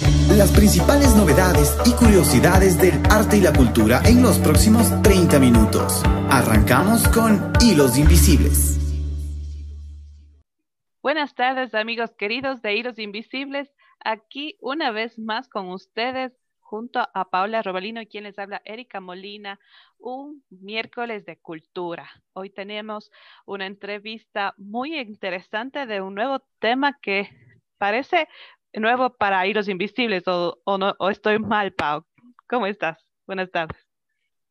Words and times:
Las 0.00 0.50
principales 0.52 1.14
novedades 1.14 1.76
y 1.84 1.92
curiosidades 1.92 2.78
del 2.78 2.94
arte 3.10 3.36
y 3.36 3.40
la 3.42 3.52
cultura 3.52 4.00
en 4.06 4.22
los 4.22 4.38
próximos 4.38 4.88
30 5.02 5.38
minutos. 5.38 6.02
Arrancamos 6.30 7.06
con 7.08 7.52
Hilos 7.60 7.98
Invisibles. 7.98 8.78
Buenas 11.02 11.34
tardes 11.34 11.74
amigos 11.74 12.12
queridos 12.16 12.62
de 12.62 12.76
Hilos 12.76 12.98
Invisibles. 12.98 13.68
Aquí 14.02 14.56
una 14.60 14.90
vez 14.90 15.18
más 15.18 15.48
con 15.48 15.68
ustedes 15.68 16.32
junto 16.60 17.00
a 17.12 17.28
Paula 17.28 17.60
Robalino, 17.62 18.00
quien 18.08 18.24
les 18.24 18.38
habla 18.38 18.62
Erika 18.64 19.00
Molina, 19.00 19.60
un 19.98 20.42
miércoles 20.48 21.26
de 21.26 21.36
cultura. 21.36 22.08
Hoy 22.32 22.48
tenemos 22.48 23.10
una 23.44 23.66
entrevista 23.66 24.54
muy 24.56 24.98
interesante 24.98 25.84
de 25.84 26.00
un 26.00 26.14
nuevo 26.14 26.38
tema 26.58 26.96
que 27.02 27.28
parece 27.76 28.28
nuevo 28.74 29.10
para 29.16 29.46
Hilos 29.46 29.68
Invisibles, 29.68 30.24
o, 30.26 30.56
no, 30.78 30.94
o 30.98 31.10
estoy 31.10 31.38
mal, 31.38 31.72
Pau. 31.72 32.04
¿Cómo 32.48 32.66
estás? 32.66 32.98
Buenas 33.26 33.50
tardes. 33.50 33.76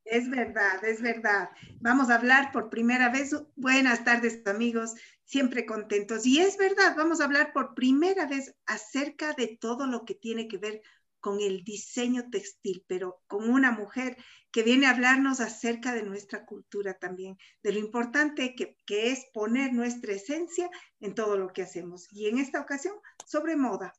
Es 0.03 0.29
verdad, 0.29 0.83
es 0.83 1.01
verdad. 1.01 1.49
Vamos 1.81 2.09
a 2.09 2.15
hablar 2.15 2.51
por 2.51 2.69
primera 2.69 3.09
vez. 3.09 3.35
Buenas 3.55 4.03
tardes, 4.03 4.41
amigos, 4.47 4.95
siempre 5.23 5.65
contentos. 5.65 6.25
Y 6.25 6.39
es 6.39 6.57
verdad, 6.57 6.95
vamos 6.97 7.21
a 7.21 7.25
hablar 7.25 7.53
por 7.53 7.75
primera 7.75 8.25
vez 8.25 8.55
acerca 8.65 9.33
de 9.33 9.57
todo 9.61 9.85
lo 9.85 10.05
que 10.05 10.15
tiene 10.15 10.47
que 10.47 10.57
ver 10.57 10.81
con 11.19 11.41
el 11.41 11.63
diseño 11.63 12.29
textil, 12.31 12.83
pero 12.87 13.21
con 13.27 13.49
una 13.49 13.71
mujer 13.71 14.17
que 14.51 14.63
viene 14.63 14.87
a 14.87 14.91
hablarnos 14.91 15.41
acerca 15.41 15.93
de 15.93 16.03
nuestra 16.03 16.45
cultura 16.45 16.95
también, 16.95 17.37
de 17.61 17.73
lo 17.73 17.79
importante 17.79 18.55
que, 18.55 18.77
que, 18.85 19.11
es 19.11 19.25
poner 19.33 19.73
nuestra 19.73 20.13
esencia 20.13 20.69
en 20.99 21.13
todo 21.13 21.37
lo 21.37 21.49
que 21.49 21.61
hacemos. 21.61 22.07
Y 22.11 22.27
en 22.27 22.39
esta 22.39 22.61
ocasión, 22.61 22.95
sobre 23.27 23.55
moda. 23.55 23.93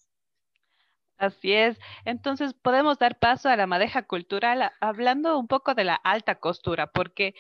Así 1.20 1.52
es. 1.52 1.78
Entonces, 2.06 2.54
podemos 2.54 2.98
dar 2.98 3.18
paso 3.18 3.48
a 3.50 3.56
la 3.56 3.66
madeja 3.66 4.02
cultural 4.04 4.72
hablando 4.80 5.38
un 5.38 5.48
poco 5.48 5.74
de 5.74 5.84
la 5.84 5.94
alta 5.96 6.36
costura, 6.36 6.86
porque 6.88 7.34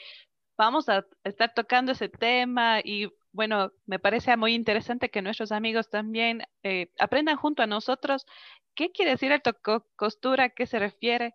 vamos 0.58 0.88
a 0.90 1.06
estar 1.24 1.54
tocando 1.54 1.92
ese 1.92 2.08
tema 2.10 2.80
y 2.84 3.10
bueno, 3.32 3.72
me 3.86 3.98
parece 3.98 4.36
muy 4.36 4.54
interesante 4.54 5.10
que 5.10 5.22
nuestros 5.22 5.52
amigos 5.52 5.88
también 5.90 6.42
eh, 6.64 6.92
aprendan 6.98 7.36
junto 7.36 7.62
a 7.62 7.66
nosotros 7.66 8.26
¿Qué 8.74 8.92
quiere 8.92 9.12
decir 9.12 9.32
alta 9.32 9.52
costura? 9.96 10.50
¿Qué 10.50 10.66
se 10.66 10.78
refiere? 10.78 11.34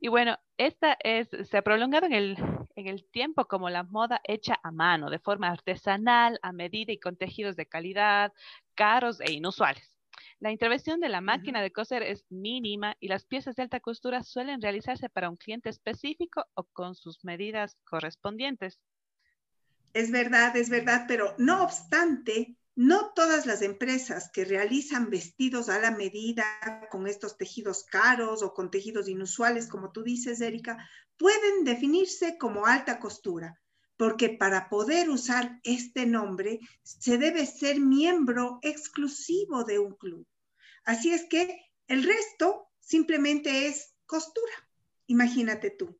Y 0.00 0.08
bueno, 0.08 0.38
esta 0.58 0.96
es, 1.02 1.28
se 1.48 1.58
ha 1.58 1.62
prolongado 1.62 2.06
en 2.06 2.12
el, 2.12 2.36
en 2.76 2.86
el 2.88 3.04
tiempo 3.10 3.46
como 3.46 3.70
la 3.70 3.84
moda 3.84 4.20
hecha 4.24 4.60
a 4.62 4.70
mano, 4.70 5.10
de 5.10 5.18
forma 5.18 5.48
artesanal, 5.50 6.38
a 6.42 6.52
medida 6.52 6.92
y 6.92 7.00
con 7.00 7.16
tejidos 7.16 7.56
de 7.56 7.66
calidad, 7.66 8.32
caros 8.76 9.20
e 9.20 9.32
inusuales. 9.32 9.97
La 10.40 10.52
intervención 10.52 11.00
de 11.00 11.08
la 11.08 11.20
máquina 11.20 11.60
de 11.60 11.72
coser 11.72 12.04
es 12.04 12.24
mínima 12.30 12.94
y 13.00 13.08
las 13.08 13.26
piezas 13.26 13.56
de 13.56 13.62
alta 13.64 13.80
costura 13.80 14.22
suelen 14.22 14.62
realizarse 14.62 15.08
para 15.08 15.28
un 15.28 15.36
cliente 15.36 15.68
específico 15.68 16.44
o 16.54 16.62
con 16.72 16.94
sus 16.94 17.24
medidas 17.24 17.76
correspondientes. 17.84 18.78
Es 19.94 20.12
verdad, 20.12 20.56
es 20.56 20.70
verdad, 20.70 21.06
pero 21.08 21.34
no 21.38 21.64
obstante, 21.64 22.56
no 22.76 23.12
todas 23.14 23.46
las 23.46 23.62
empresas 23.62 24.30
que 24.32 24.44
realizan 24.44 25.10
vestidos 25.10 25.68
a 25.68 25.80
la 25.80 25.90
medida 25.90 26.44
con 26.88 27.08
estos 27.08 27.36
tejidos 27.36 27.82
caros 27.82 28.44
o 28.44 28.54
con 28.54 28.70
tejidos 28.70 29.08
inusuales, 29.08 29.66
como 29.66 29.90
tú 29.90 30.04
dices, 30.04 30.40
Erika, 30.40 30.88
pueden 31.16 31.64
definirse 31.64 32.38
como 32.38 32.64
alta 32.64 33.00
costura, 33.00 33.60
porque 33.98 34.30
para 34.30 34.68
poder 34.70 35.10
usar 35.10 35.60
este 35.64 36.06
nombre 36.06 36.60
se 36.82 37.18
debe 37.18 37.44
ser 37.44 37.80
miembro 37.80 38.60
exclusivo 38.62 39.64
de 39.64 39.80
un 39.80 39.94
club. 39.94 40.26
Así 40.84 41.12
es 41.12 41.26
que 41.28 41.66
el 41.88 42.04
resto 42.04 42.68
simplemente 42.78 43.66
es 43.66 43.94
costura. 44.06 44.52
Imagínate 45.08 45.70
tú. 45.70 45.98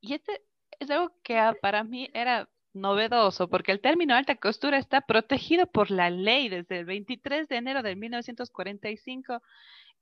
Y 0.00 0.14
este 0.14 0.42
es 0.78 0.88
algo 0.90 1.12
que 1.22 1.38
para 1.60 1.82
mí 1.84 2.08
era 2.14 2.48
novedoso 2.72 3.50
porque 3.50 3.72
el 3.72 3.80
término 3.80 4.14
alta 4.14 4.36
costura 4.36 4.78
está 4.78 5.00
protegido 5.00 5.66
por 5.66 5.90
la 5.90 6.10
ley 6.10 6.48
desde 6.48 6.78
el 6.78 6.84
23 6.84 7.48
de 7.48 7.56
enero 7.56 7.82
de 7.82 7.96
1945 7.96 9.42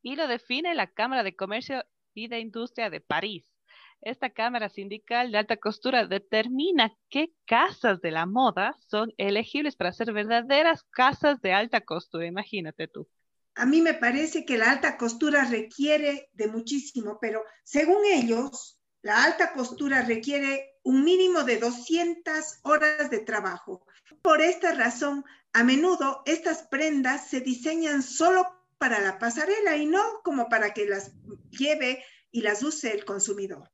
y 0.02 0.16
lo 0.16 0.28
define 0.28 0.74
la 0.74 0.88
Cámara 0.88 1.22
de 1.22 1.34
Comercio 1.34 1.84
y 2.12 2.28
de 2.28 2.40
Industria 2.40 2.90
de 2.90 3.00
París. 3.00 3.57
Esta 4.00 4.30
Cámara 4.30 4.68
Sindical 4.68 5.32
de 5.32 5.38
Alta 5.38 5.56
Costura 5.56 6.06
determina 6.06 6.96
qué 7.10 7.32
casas 7.46 8.00
de 8.00 8.10
la 8.10 8.26
moda 8.26 8.76
son 8.86 9.12
elegibles 9.18 9.76
para 9.76 9.92
ser 9.92 10.12
verdaderas 10.12 10.84
casas 10.90 11.40
de 11.40 11.52
alta 11.52 11.80
costura. 11.80 12.26
Imagínate 12.26 12.86
tú. 12.86 13.08
A 13.56 13.66
mí 13.66 13.82
me 13.82 13.94
parece 13.94 14.44
que 14.44 14.56
la 14.56 14.70
alta 14.70 14.96
costura 14.96 15.44
requiere 15.44 16.30
de 16.32 16.46
muchísimo, 16.46 17.18
pero 17.20 17.42
según 17.64 18.04
ellos, 18.06 18.80
la 19.02 19.24
alta 19.24 19.52
costura 19.52 20.02
requiere 20.02 20.76
un 20.84 21.04
mínimo 21.04 21.42
de 21.42 21.58
200 21.58 22.60
horas 22.62 23.10
de 23.10 23.18
trabajo. 23.18 23.84
Por 24.22 24.40
esta 24.40 24.74
razón, 24.74 25.24
a 25.52 25.64
menudo 25.64 26.22
estas 26.24 26.62
prendas 26.68 27.28
se 27.28 27.40
diseñan 27.40 28.02
solo 28.02 28.46
para 28.78 29.00
la 29.00 29.18
pasarela 29.18 29.76
y 29.76 29.86
no 29.86 30.02
como 30.22 30.48
para 30.48 30.72
que 30.72 30.86
las 30.86 31.12
lleve 31.50 32.04
y 32.30 32.42
las 32.42 32.62
use 32.62 32.92
el 32.94 33.04
consumidor. 33.04 33.68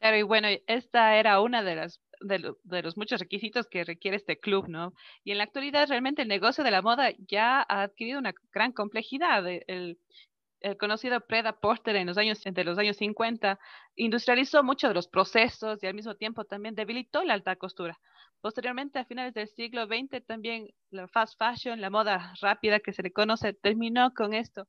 Claro, 0.00 0.16
y 0.16 0.22
bueno, 0.22 0.48
esta 0.66 1.16
era 1.16 1.40
una 1.40 1.62
de 1.62 1.76
las 1.76 2.00
de, 2.20 2.82
los 2.82 2.96
muchos 2.96 3.20
requisitos 3.20 3.66
que 3.66 3.84
requiere 3.84 4.16
este 4.16 4.38
club, 4.38 4.68
¿no? 4.68 4.92
Y 5.24 5.32
en 5.32 5.38
la 5.38 5.44
actualidad 5.44 5.88
realmente 5.88 6.22
el 6.22 6.28
negocio 6.28 6.64
de 6.64 6.70
la 6.70 6.82
moda 6.82 7.12
ya 7.28 7.60
ha 7.68 7.82
adquirido 7.82 8.18
una 8.18 8.34
gran 8.52 8.72
complejidad. 8.72 9.46
El, 9.46 9.98
el 10.60 10.76
conocido 10.76 11.20
Preda 11.20 11.58
Porter 11.60 11.96
en 11.96 12.06
los 12.06 12.18
años, 12.18 12.44
entre 12.46 12.64
los 12.64 12.78
años 12.78 12.96
50, 12.98 13.58
industrializó 13.96 14.62
muchos 14.62 14.90
de 14.90 14.94
los 14.94 15.08
procesos 15.08 15.82
y 15.82 15.86
al 15.86 15.94
mismo 15.94 16.14
tiempo 16.14 16.44
también 16.44 16.74
debilitó 16.74 17.24
la 17.24 17.34
alta 17.34 17.56
costura. 17.56 17.98
Posteriormente, 18.40 18.98
a 18.98 19.04
finales 19.04 19.34
del 19.34 19.48
siglo 19.48 19.86
XX, 19.86 20.24
también 20.26 20.68
la 20.90 21.08
fast 21.08 21.38
fashion, 21.38 21.80
la 21.80 21.90
moda 21.90 22.32
rápida 22.40 22.80
que 22.80 22.92
se 22.92 23.02
le 23.02 23.12
conoce, 23.12 23.52
terminó 23.52 24.12
con 24.14 24.34
esto. 24.34 24.66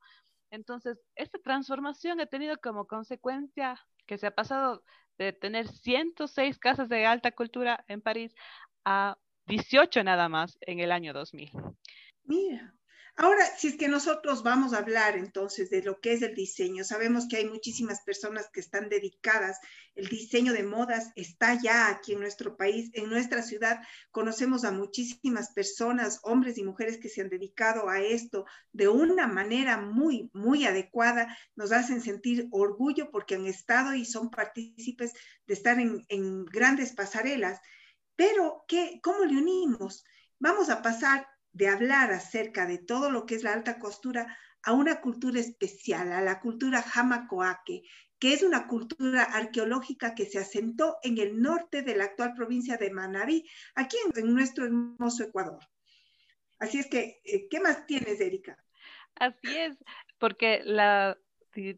Entonces, 0.51 0.99
esta 1.15 1.39
transformación 1.39 2.19
ha 2.19 2.25
tenido 2.25 2.57
como 2.57 2.85
consecuencia 2.85 3.79
que 4.05 4.17
se 4.17 4.27
ha 4.27 4.35
pasado 4.35 4.83
de 5.17 5.33
tener 5.33 5.67
106 5.67 6.59
casas 6.59 6.89
de 6.89 7.05
alta 7.05 7.31
cultura 7.31 7.83
en 7.87 8.01
París 8.01 8.35
a 8.83 9.17
18 9.47 10.03
nada 10.03 10.29
más 10.29 10.57
en 10.61 10.79
el 10.79 10.91
año 10.91 11.13
2000. 11.13 11.51
Mira, 12.23 12.73
Ahora, 13.17 13.45
si 13.57 13.67
es 13.67 13.75
que 13.75 13.89
nosotros 13.89 14.41
vamos 14.41 14.73
a 14.73 14.77
hablar 14.77 15.17
entonces 15.17 15.69
de 15.69 15.83
lo 15.83 15.99
que 15.99 16.13
es 16.13 16.21
el 16.21 16.33
diseño, 16.33 16.83
sabemos 16.85 17.27
que 17.27 17.37
hay 17.37 17.45
muchísimas 17.47 18.01
personas 18.01 18.49
que 18.51 18.61
están 18.61 18.87
dedicadas, 18.87 19.59
el 19.95 20.07
diseño 20.07 20.53
de 20.53 20.63
modas 20.63 21.11
está 21.15 21.61
ya 21.61 21.89
aquí 21.89 22.13
en 22.13 22.21
nuestro 22.21 22.55
país, 22.55 22.89
en 22.93 23.09
nuestra 23.09 23.43
ciudad, 23.43 23.81
conocemos 24.11 24.63
a 24.63 24.71
muchísimas 24.71 25.51
personas, 25.51 26.19
hombres 26.23 26.57
y 26.57 26.63
mujeres 26.63 26.97
que 26.97 27.09
se 27.09 27.21
han 27.21 27.29
dedicado 27.29 27.89
a 27.89 27.99
esto 27.99 28.45
de 28.71 28.87
una 28.87 29.27
manera 29.27 29.77
muy, 29.77 30.31
muy 30.33 30.65
adecuada, 30.65 31.37
nos 31.55 31.73
hacen 31.73 32.01
sentir 32.01 32.47
orgullo 32.49 33.11
porque 33.11 33.35
han 33.35 33.45
estado 33.45 33.93
y 33.93 34.05
son 34.05 34.31
partícipes 34.31 35.11
de 35.45 35.53
estar 35.53 35.79
en, 35.79 36.05
en 36.07 36.45
grandes 36.45 36.93
pasarelas. 36.93 37.59
Pero, 38.15 38.63
¿qué, 38.67 38.99
¿cómo 39.03 39.25
le 39.25 39.37
unimos? 39.37 40.05
Vamos 40.39 40.69
a 40.69 40.81
pasar 40.81 41.27
de 41.53 41.67
hablar 41.67 42.11
acerca 42.11 42.65
de 42.65 42.77
todo 42.77 43.11
lo 43.11 43.25
que 43.25 43.35
es 43.35 43.43
la 43.43 43.53
alta 43.53 43.79
costura 43.79 44.37
a 44.63 44.73
una 44.73 45.01
cultura 45.01 45.39
especial, 45.39 46.11
a 46.11 46.21
la 46.21 46.39
cultura 46.39 46.83
Hamacoaque, 46.93 47.83
que 48.19 48.33
es 48.33 48.43
una 48.43 48.67
cultura 48.67 49.23
arqueológica 49.23 50.13
que 50.13 50.25
se 50.25 50.37
asentó 50.37 50.97
en 51.01 51.17
el 51.17 51.41
norte 51.41 51.81
de 51.81 51.95
la 51.95 52.05
actual 52.05 52.33
provincia 52.35 52.77
de 52.77 52.91
Manabí, 52.91 53.49
aquí 53.73 53.97
en, 54.15 54.33
nuestro 54.33 54.65
hermoso 54.65 55.23
Ecuador. 55.23 55.59
Así 56.59 56.77
es 56.77 56.87
que, 56.87 57.19
eh, 57.23 57.47
¿qué 57.49 57.59
más 57.59 57.87
tienes, 57.87 58.21
Erika? 58.21 58.63
Así 59.15 59.57
es, 59.57 59.75
porque 60.19 60.61
la 60.63 61.17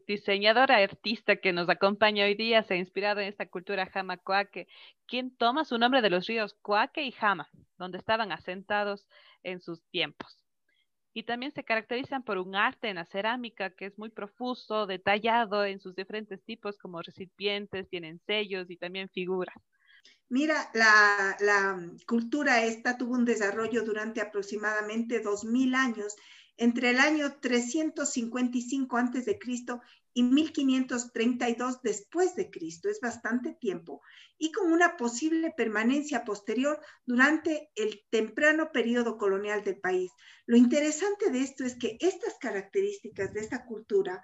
diseñadora 0.06 0.76
artista 0.76 1.36
que 1.36 1.52
nos 1.52 1.68
acompaña 1.68 2.26
hoy 2.26 2.34
día 2.34 2.62
se 2.62 2.74
ha 2.74 2.76
inspirado 2.76 3.20
en 3.20 3.28
esta 3.28 3.46
cultura 3.46 3.90
Hamacoaque, 3.92 4.68
quien 5.06 5.34
toma 5.34 5.64
su 5.64 5.78
nombre 5.78 6.02
de 6.02 6.10
los 6.10 6.26
ríos 6.26 6.54
Coaque 6.60 7.02
y 7.02 7.10
Jama, 7.10 7.48
donde 7.78 7.98
estaban 7.98 8.30
asentados 8.30 9.06
en 9.44 9.60
sus 9.60 9.82
tiempos. 9.90 10.44
Y 11.12 11.22
también 11.22 11.52
se 11.52 11.62
caracterizan 11.62 12.24
por 12.24 12.38
un 12.38 12.56
arte 12.56 12.88
en 12.88 12.96
la 12.96 13.04
cerámica 13.04 13.70
que 13.70 13.86
es 13.86 13.98
muy 13.98 14.10
profuso, 14.10 14.86
detallado 14.86 15.64
en 15.64 15.78
sus 15.78 15.94
diferentes 15.94 16.42
tipos 16.42 16.76
como 16.76 17.00
recipientes, 17.00 17.88
tienen 17.88 18.20
sellos 18.26 18.68
y 18.68 18.76
también 18.76 19.08
figuras. 19.08 19.54
Mira, 20.28 20.70
la, 20.74 21.36
la 21.38 21.80
cultura 22.06 22.64
esta 22.64 22.98
tuvo 22.98 23.14
un 23.14 23.24
desarrollo 23.24 23.84
durante 23.84 24.20
aproximadamente 24.20 25.20
2000 25.20 25.74
años 25.76 26.16
entre 26.56 26.90
el 26.90 26.98
año 26.98 27.36
355 27.40 28.96
a.C. 28.96 29.38
y 30.14 30.22
1532 30.22 31.82
después 31.82 32.36
de 32.36 32.48
Cristo, 32.50 32.88
es 32.88 33.00
bastante 33.00 33.52
tiempo, 33.52 34.00
y 34.38 34.52
con 34.52 34.72
una 34.72 34.96
posible 34.96 35.52
permanencia 35.56 36.24
posterior 36.24 36.80
durante 37.04 37.70
el 37.74 38.04
temprano 38.10 38.70
periodo 38.72 39.18
colonial 39.18 39.64
del 39.64 39.80
país. 39.80 40.12
Lo 40.46 40.56
interesante 40.56 41.30
de 41.30 41.40
esto 41.40 41.64
es 41.64 41.74
que 41.74 41.98
estas 42.00 42.36
características 42.40 43.34
de 43.34 43.40
esta 43.40 43.66
cultura 43.66 44.22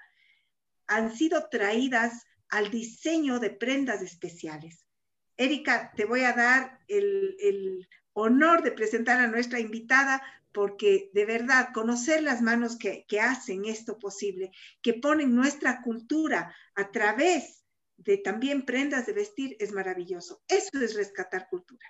han 0.86 1.14
sido 1.14 1.48
traídas 1.48 2.24
al 2.48 2.70
diseño 2.70 3.40
de 3.40 3.50
prendas 3.50 4.00
especiales. 4.00 4.86
Erika, 5.36 5.92
te 5.96 6.04
voy 6.04 6.22
a 6.22 6.32
dar 6.32 6.80
el, 6.86 7.36
el 7.40 7.88
honor 8.12 8.62
de 8.62 8.72
presentar 8.72 9.20
a 9.20 9.28
nuestra 9.28 9.58
invitada 9.58 10.22
porque 10.52 11.10
de 11.12 11.24
verdad 11.24 11.68
conocer 11.72 12.22
las 12.22 12.42
manos 12.42 12.76
que, 12.76 13.04
hacen 13.20 13.64
esto 13.64 13.98
posible, 13.98 14.50
que 14.82 14.94
ponen 14.94 15.34
nuestra 15.34 15.82
cultura 15.82 16.54
a 16.74 16.90
través 16.90 17.64
de 17.96 18.18
también 18.18 18.64
prendas 18.64 19.06
de 19.06 19.12
vestir, 19.12 19.56
es 19.60 19.72
maravilloso. 19.72 20.42
Eso 20.48 20.82
es 20.82 20.94
rescatar 20.94 21.48
cultura. 21.48 21.86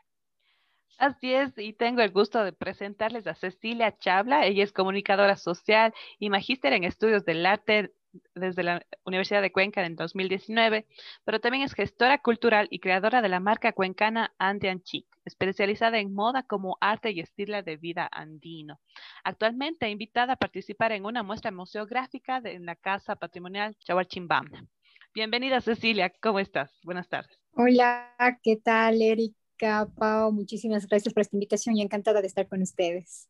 Así 0.98 1.32
es, 1.32 1.56
y 1.56 1.72
tengo 1.72 2.02
el 2.02 2.10
gusto 2.10 2.44
de 2.44 2.52
presentarles 2.52 3.26
a 3.26 3.34
Cecilia 3.34 3.96
Chabla. 3.96 4.44
Ella 4.44 4.64
es 4.64 4.72
comunicadora 4.72 5.36
social 5.36 5.94
y 6.18 6.28
magíster 6.28 6.74
en 6.74 6.84
estudios 6.84 7.24
del 7.24 7.46
arte 7.46 7.94
desde 8.34 8.62
la 8.62 8.84
Universidad 9.04 9.42
de 9.42 9.52
Cuenca 9.52 9.84
en 9.84 9.96
2019, 9.96 10.86
pero 11.24 11.40
también 11.40 11.64
es 11.64 11.74
gestora 11.74 12.18
cultural 12.18 12.68
y 12.70 12.80
creadora 12.80 13.22
de 13.22 13.28
la 13.28 13.40
marca 13.40 13.72
cuencana 13.72 14.34
Andean 14.38 14.82
Chic, 14.82 15.06
especializada 15.24 15.98
en 15.98 16.14
moda 16.14 16.42
como 16.42 16.76
arte 16.80 17.10
y 17.10 17.20
estilo 17.20 17.62
de 17.62 17.76
vida 17.76 18.08
andino. 18.10 18.80
Actualmente 19.24 19.88
invitada 19.88 20.34
a 20.34 20.36
participar 20.36 20.92
en 20.92 21.04
una 21.04 21.22
muestra 21.22 21.50
museográfica 21.50 22.40
en 22.44 22.66
la 22.66 22.76
Casa 22.76 23.16
Patrimonial 23.16 23.76
Chahualchimbam. 23.76 24.68
Bienvenida 25.12 25.60
Cecilia, 25.60 26.12
¿cómo 26.20 26.38
estás? 26.38 26.70
Buenas 26.84 27.08
tardes. 27.08 27.36
Hola, 27.52 28.14
¿qué 28.42 28.56
tal 28.56 29.02
Erika, 29.02 29.88
Pau? 29.96 30.32
Muchísimas 30.32 30.86
gracias 30.86 31.12
por 31.12 31.22
esta 31.22 31.36
invitación 31.36 31.76
y 31.76 31.82
encantada 31.82 32.20
de 32.20 32.28
estar 32.28 32.46
con 32.46 32.62
ustedes. 32.62 33.28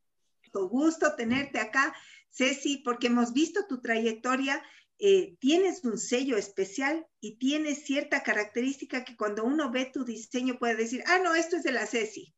Con 0.52 0.68
gusto 0.68 1.14
tenerte 1.16 1.58
acá 1.58 1.94
Ceci, 2.30 2.78
porque 2.84 3.08
hemos 3.08 3.32
visto 3.32 3.66
tu 3.68 3.80
trayectoria, 3.80 4.62
eh, 4.98 5.36
tienes 5.38 5.84
un 5.84 5.98
sello 5.98 6.36
especial 6.36 7.06
y 7.20 7.38
tienes 7.38 7.84
cierta 7.84 8.22
característica 8.22 9.04
que 9.04 9.16
cuando 9.16 9.44
uno 9.44 9.70
ve 9.70 9.90
tu 9.92 10.04
diseño 10.04 10.58
puede 10.58 10.76
decir, 10.76 11.02
ah, 11.06 11.18
no, 11.24 11.34
esto 11.34 11.56
es 11.56 11.62
de 11.62 11.72
la 11.72 11.86
Ceci, 11.86 12.34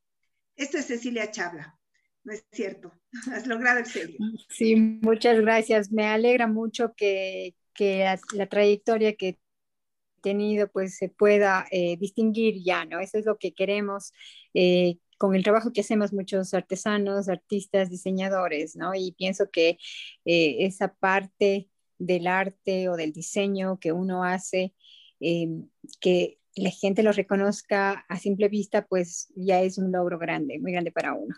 esto 0.55 0.77
es 0.77 0.85
Cecilia 0.85 1.29
Chabla. 1.29 1.77
No 2.23 2.31
es 2.31 2.45
cierto, 2.51 2.93
has 3.33 3.47
logrado 3.47 3.79
el 3.79 3.85
sello. 3.85 4.17
Sí, 4.49 4.75
muchas 4.75 5.39
gracias. 5.41 5.91
Me 5.91 6.05
alegra 6.05 6.47
mucho 6.47 6.93
que, 6.95 7.53
la, 7.79 8.47
trayectoria 8.47 9.15
que 9.15 9.27
he 9.27 9.39
tenido 10.21 10.69
pues 10.69 10.95
se 10.95 11.09
pueda 11.09 11.65
eh, 11.69 11.97
distinguir 11.97 12.63
ya, 12.63 12.85
¿no? 12.85 12.99
Eso 12.99 13.17
es 13.17 13.25
lo 13.25 13.37
que 13.37 13.53
queremos, 13.53 14.13
eh, 14.53 14.99
con 15.23 15.35
el 15.35 15.43
trabajo 15.45 15.71
que 15.71 15.79
hacemos 15.79 16.11
muchos 16.11 16.53
artesanos, 16.53 17.29
artistas, 17.29 17.89
diseñadores, 17.89 18.75
¿no? 18.75 18.93
Y 18.93 19.13
pienso 19.13 19.49
que 19.49 19.77
eh, 20.25 20.65
esa 20.65 20.93
parte 20.95 21.69
del 21.97 22.27
arte 22.27 22.89
o 22.89 22.97
del 22.97 23.13
diseño 23.13 23.79
que 23.79 23.93
uno 23.93 24.25
hace, 24.25 24.73
eh, 25.21 25.47
que 26.01 26.39
la 26.57 26.71
gente 26.71 27.03
lo 27.03 27.13
reconozca 27.13 28.05
a 28.09 28.19
simple 28.19 28.49
vista, 28.49 28.85
pues 28.85 29.31
ya 29.33 29.61
es 29.61 29.77
un 29.77 29.93
logro 29.93 30.19
grande, 30.19 30.59
muy 30.59 30.73
grande 30.73 30.91
para 30.91 31.13
uno. 31.13 31.33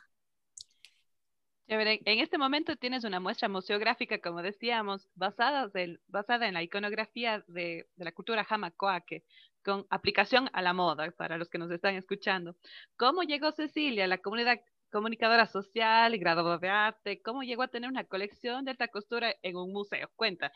En 1.68 2.20
este 2.20 2.40
momento 2.40 2.76
tienes 2.78 3.04
una 3.04 3.20
muestra 3.20 3.50
museográfica, 3.50 4.18
como 4.20 4.42
decíamos, 4.42 5.08
basada, 5.14 5.70
en 5.76 6.54
la 6.56 6.64
iconografía 6.64 7.44
de, 7.48 7.88
la 7.98 8.12
cultura 8.14 8.44
jamacoaque, 8.44 9.24
con 9.66 9.88
aplicación 9.90 10.50
a 10.54 10.62
la 10.62 10.74
moda, 10.74 11.12
para 11.12 11.38
los 11.38 11.50
que 11.50 11.58
nos 11.58 11.72
están 11.72 11.96
escuchando. 11.96 12.56
¿Cómo 12.96 13.24
llegó 13.24 13.52
Cecilia 13.52 14.08
la 14.08 14.20
comunidad 14.20 14.60
comunicadora 14.92 15.48
social 15.48 16.14
y 16.14 16.20
graduada 16.20 16.60
de 16.60 16.70
arte? 16.70 17.22
¿Cómo 17.22 17.42
llegó 17.42 17.64
a 17.64 17.68
tener 17.68 17.90
una 17.90 18.06
colección 18.06 18.64
de 18.64 18.72
esta 18.72 18.88
costura 18.88 19.36
en 19.42 19.58
un 19.58 19.74
museo? 19.74 20.10
Cuéntanos. 20.16 20.56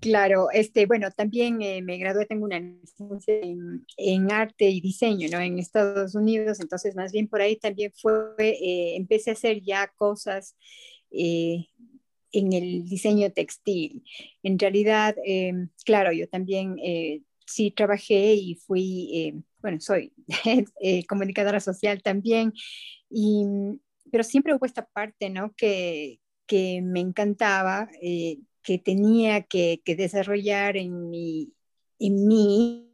Claro, 0.00 0.48
este, 0.52 0.86
bueno, 0.86 1.10
también 1.10 1.60
eh, 1.60 1.82
me 1.82 1.98
gradué, 1.98 2.24
tengo 2.24 2.44
una 2.44 2.60
licencia 2.60 3.34
en, 3.96 4.32
arte 4.32 4.70
y 4.70 4.80
diseño, 4.80 5.28
¿no? 5.28 5.40
En 5.40 5.58
Estados 5.58 6.14
Unidos, 6.14 6.60
entonces 6.60 6.94
más 6.94 7.10
bien 7.10 7.26
por 7.26 7.40
ahí 7.40 7.56
también 7.56 7.92
fue, 7.92 8.32
eh, 8.38 8.94
empecé 8.96 9.30
a 9.30 9.32
hacer 9.32 9.60
ya 9.60 9.88
cosas 9.96 10.56
eh, 11.10 11.66
en 12.32 12.52
el 12.52 12.88
diseño 12.88 13.30
textil. 13.32 14.04
En 14.42 14.58
realidad, 14.58 15.16
eh, 15.24 15.52
claro, 15.84 16.12
yo 16.12 16.28
también 16.28 16.76
eh, 16.82 17.22
sí 17.46 17.70
trabajé 17.70 18.34
y 18.34 18.54
fui, 18.56 19.10
eh, 19.14 19.42
bueno, 19.60 19.80
soy 19.80 20.12
comunicadora 21.08 21.60
social 21.60 22.02
también, 22.02 22.52
y, 23.10 23.44
pero 24.10 24.24
siempre 24.24 24.54
hubo 24.54 24.66
esta 24.66 24.86
parte, 24.86 25.30
¿no? 25.30 25.54
Que, 25.56 26.20
que 26.46 26.80
me 26.82 27.00
encantaba, 27.00 27.90
que 28.00 28.78
tenía 28.78 29.42
que, 29.42 29.82
que 29.84 29.96
desarrollar 29.96 30.76
en 30.76 31.10
mi, 31.10 31.52
en 31.98 32.26
mí 32.26 32.87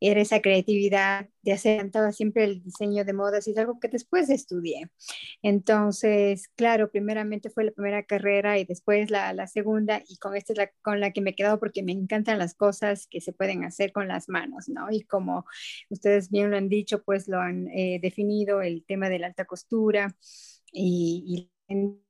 era 0.00 0.20
esa 0.20 0.40
creatividad 0.40 1.28
de 1.42 1.52
hacer, 1.52 1.90
siempre 2.12 2.44
el 2.44 2.62
diseño 2.62 3.04
de 3.04 3.12
modas 3.12 3.46
y 3.48 3.52
es 3.52 3.58
algo 3.58 3.80
que 3.80 3.88
después 3.88 4.30
estudié. 4.30 4.90
Entonces, 5.42 6.48
claro, 6.56 6.90
primeramente 6.90 7.50
fue 7.50 7.64
la 7.64 7.72
primera 7.72 8.02
carrera 8.04 8.58
y 8.58 8.64
después 8.64 9.10
la, 9.10 9.32
la 9.32 9.46
segunda 9.46 10.02
y 10.08 10.16
con 10.18 10.36
esta 10.36 10.52
es 10.52 10.58
la 10.58 10.70
con 10.82 11.00
la 11.00 11.12
que 11.12 11.20
me 11.20 11.30
he 11.30 11.34
quedado 11.34 11.58
porque 11.60 11.82
me 11.82 11.92
encantan 11.92 12.38
las 12.38 12.54
cosas 12.54 13.06
que 13.08 13.20
se 13.20 13.32
pueden 13.32 13.64
hacer 13.64 13.92
con 13.92 14.08
las 14.08 14.28
manos, 14.28 14.68
¿no? 14.68 14.88
Y 14.90 15.02
como 15.04 15.44
ustedes 15.90 16.30
bien 16.30 16.50
lo 16.50 16.56
han 16.56 16.68
dicho, 16.68 17.02
pues 17.02 17.28
lo 17.28 17.40
han 17.40 17.68
eh, 17.68 17.98
definido 18.02 18.62
el 18.62 18.84
tema 18.86 19.08
de 19.08 19.18
la 19.18 19.28
alta 19.28 19.44
costura 19.46 20.16
y, 20.72 21.24
y 21.68 21.72
en 21.72 22.00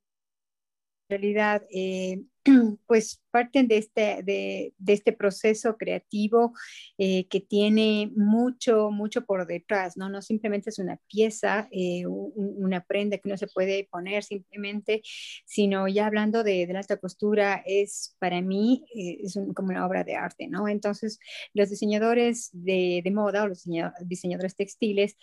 realidad 1.09 1.63
eh, 1.71 2.23
pues 2.87 3.21
parten 3.31 3.67
de 3.67 3.77
este, 3.77 4.23
de, 4.23 4.73
este 4.87 5.13
proceso 5.13 5.77
creativo 5.77 6.53
eh, 6.97 7.27
que 7.27 7.39
tiene 7.39 8.11
mucho, 8.15 8.91
mucho 8.91 9.25
por 9.25 9.47
detrás, 9.47 9.95
¿no? 9.95 10.09
No 10.09 10.21
simplemente 10.21 10.69
es 10.69 10.79
una 10.79 10.99
pieza, 11.07 11.67
eh, 11.71 12.05
una 12.05 12.81
prenda 12.83 13.17
que 13.17 13.29
no 13.29 13.37
se 13.37 13.47
puede 13.47 13.87
poner 13.89 14.23
simplemente, 14.23 15.01
sino 15.45 15.87
ya 15.87 16.07
hablando 16.07 16.43
de, 16.43 16.67
la 16.71 16.79
alta 16.79 16.97
costura, 16.97 17.63
es 17.65 18.15
para 18.19 18.41
mí 18.41 18.85
eh, 18.95 19.19
es 19.23 19.39
como 19.55 19.69
una 19.69 19.85
obra 19.85 20.03
de 20.03 20.15
arte, 20.15 20.47
¿no? 20.47 20.67
Entonces, 20.67 21.19
los 21.53 21.69
diseñadores 21.69 22.49
de, 22.53 23.03
moda 23.11 23.43
o 23.43 23.47
los 23.49 23.65
diseñadores 24.05 24.55
textiles, 24.55 25.17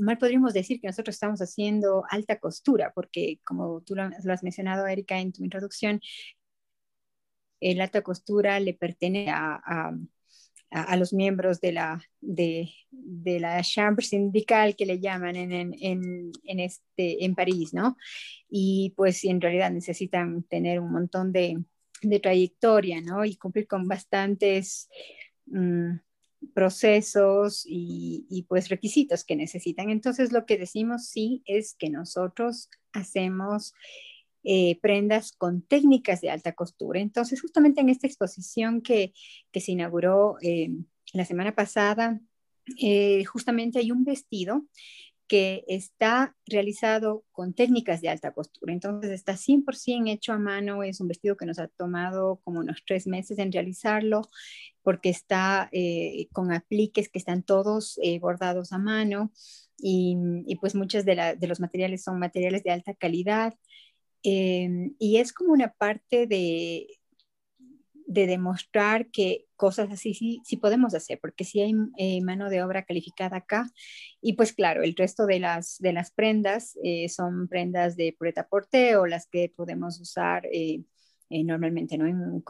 mal 0.00 0.16
podríamos 0.16 0.54
decir 0.54 0.80
que 0.80 0.86
nosotros 0.86 1.14
estamos 1.16 1.40
haciendo 1.40 2.04
alta 2.08 2.38
costura, 2.38 2.92
porque 2.94 3.40
como 3.44 3.82
tú 3.82 3.94
lo, 3.94 4.08
lo 4.08 4.32
has 4.32 4.42
mencionado, 4.42 4.86
Erika, 4.86 5.18
en 5.18 5.32
tu 5.32 5.44
introducción, 5.44 6.00
el 7.60 7.80
alta 7.80 8.02
costura 8.02 8.60
le 8.60 8.74
pertenece 8.74 9.30
a, 9.30 9.92
a, 10.70 10.96
los 10.96 11.12
miembros 11.12 11.60
de 11.60 11.72
la, 11.72 12.02
de, 12.20 12.68
de, 12.90 13.38
la 13.38 13.62
chambre 13.62 14.04
sindical 14.04 14.74
que 14.74 14.86
le 14.86 14.98
llaman 14.98 15.36
en, 15.36 15.52
en, 15.52 16.32
en, 16.42 16.60
este, 16.60 17.24
en 17.24 17.34
París, 17.34 17.72
¿no? 17.72 17.96
Y 18.48 18.92
pues 18.96 19.24
en 19.24 19.40
realidad 19.40 19.70
necesitan 19.70 20.42
tener 20.42 20.80
un 20.80 20.90
montón 20.90 21.32
de, 21.32 21.62
de 22.02 22.20
trayectoria, 22.20 23.00
¿no? 23.00 23.24
Y 23.24 23.36
cumplir 23.36 23.68
con 23.68 23.86
bastantes 23.86 24.88
mm, 25.46 25.96
procesos 26.54 27.64
y, 27.66 28.26
y, 28.28 28.42
pues 28.42 28.68
requisitos 28.68 29.24
que 29.24 29.36
necesitan. 29.36 29.90
Entonces 29.90 30.32
lo 30.32 30.44
que 30.44 30.58
decimos 30.58 31.06
sí 31.06 31.42
es 31.46 31.74
que 31.74 31.88
nosotros 31.88 32.68
hacemos 32.92 33.74
eh, 34.44 34.78
prendas 34.80 35.32
con 35.32 35.62
técnicas 35.62 36.20
de 36.20 36.30
alta 36.30 36.52
costura. 36.52 37.00
Entonces, 37.00 37.40
justamente 37.40 37.80
en 37.80 37.88
esta 37.88 38.06
exposición 38.06 38.82
que, 38.82 39.14
que 39.50 39.60
se 39.60 39.72
inauguró 39.72 40.36
eh, 40.42 40.70
la 41.12 41.24
semana 41.24 41.54
pasada, 41.54 42.20
eh, 42.80 43.24
justamente 43.24 43.78
hay 43.78 43.90
un 43.90 44.04
vestido 44.04 44.66
que 45.26 45.64
está 45.66 46.36
realizado 46.46 47.24
con 47.32 47.54
técnicas 47.54 48.02
de 48.02 48.10
alta 48.10 48.32
costura. 48.32 48.74
Entonces 48.74 49.10
está 49.10 49.36
100% 49.36 50.10
hecho 50.10 50.34
a 50.34 50.38
mano, 50.38 50.82
es 50.82 51.00
un 51.00 51.08
vestido 51.08 51.36
que 51.36 51.46
nos 51.46 51.58
ha 51.58 51.68
tomado 51.68 52.40
como 52.44 52.60
unos 52.60 52.82
tres 52.86 53.06
meses 53.06 53.38
en 53.38 53.50
realizarlo, 53.50 54.22
porque 54.82 55.08
está 55.08 55.70
con 56.32 56.52
apliques 56.52 57.08
que 57.08 57.18
están 57.18 57.42
todos 57.42 57.98
bordados 58.20 58.72
a 58.72 58.78
mano 58.78 59.32
y, 59.78 60.56
pues 60.60 60.74
muchos 60.74 61.04
de, 61.04 61.36
los 61.40 61.60
materiales 61.60 62.02
son 62.02 62.18
materiales 62.18 62.62
de 62.62 62.70
alta 62.70 62.94
calidad. 62.94 63.54
Em, 64.24 64.94
y 64.98 65.18
es 65.18 65.32
como 65.34 65.52
una 65.52 65.72
parte 65.74 66.26
de, 66.26 66.86
de 68.06 68.26
demostrar 68.26 69.10
que 69.10 69.46
cosas 69.56 69.90
así 69.90 70.14
sí, 70.14 70.40
sí 70.44 70.56
podemos 70.56 70.94
hacer, 70.94 71.18
porque 71.20 71.44
sí 71.44 71.60
hay 71.60 71.74
eh, 71.98 72.20
mano 72.22 72.48
de 72.48 72.62
obra 72.62 72.84
calificada 72.84 73.38
acá. 73.38 73.70
Y 74.20 74.34
pues 74.34 74.52
claro, 74.52 74.82
el 74.82 74.94
resto 74.96 75.26
de 75.26 75.40
las, 75.40 75.78
de 75.78 75.92
las 75.92 76.10
prendas 76.10 76.78
eh, 76.82 77.08
son 77.08 77.48
prendas 77.48 77.96
de 77.96 78.14
pureta 78.18 78.48
porte 78.48 78.96
o 78.96 79.06
las 79.06 79.26
que 79.26 79.52
podemos 79.54 80.00
usar 80.00 80.46
eh, 80.52 80.82
normalmente 81.28 81.98
¿no? 81.98 82.06
en 82.06 82.16
un 82.20 82.42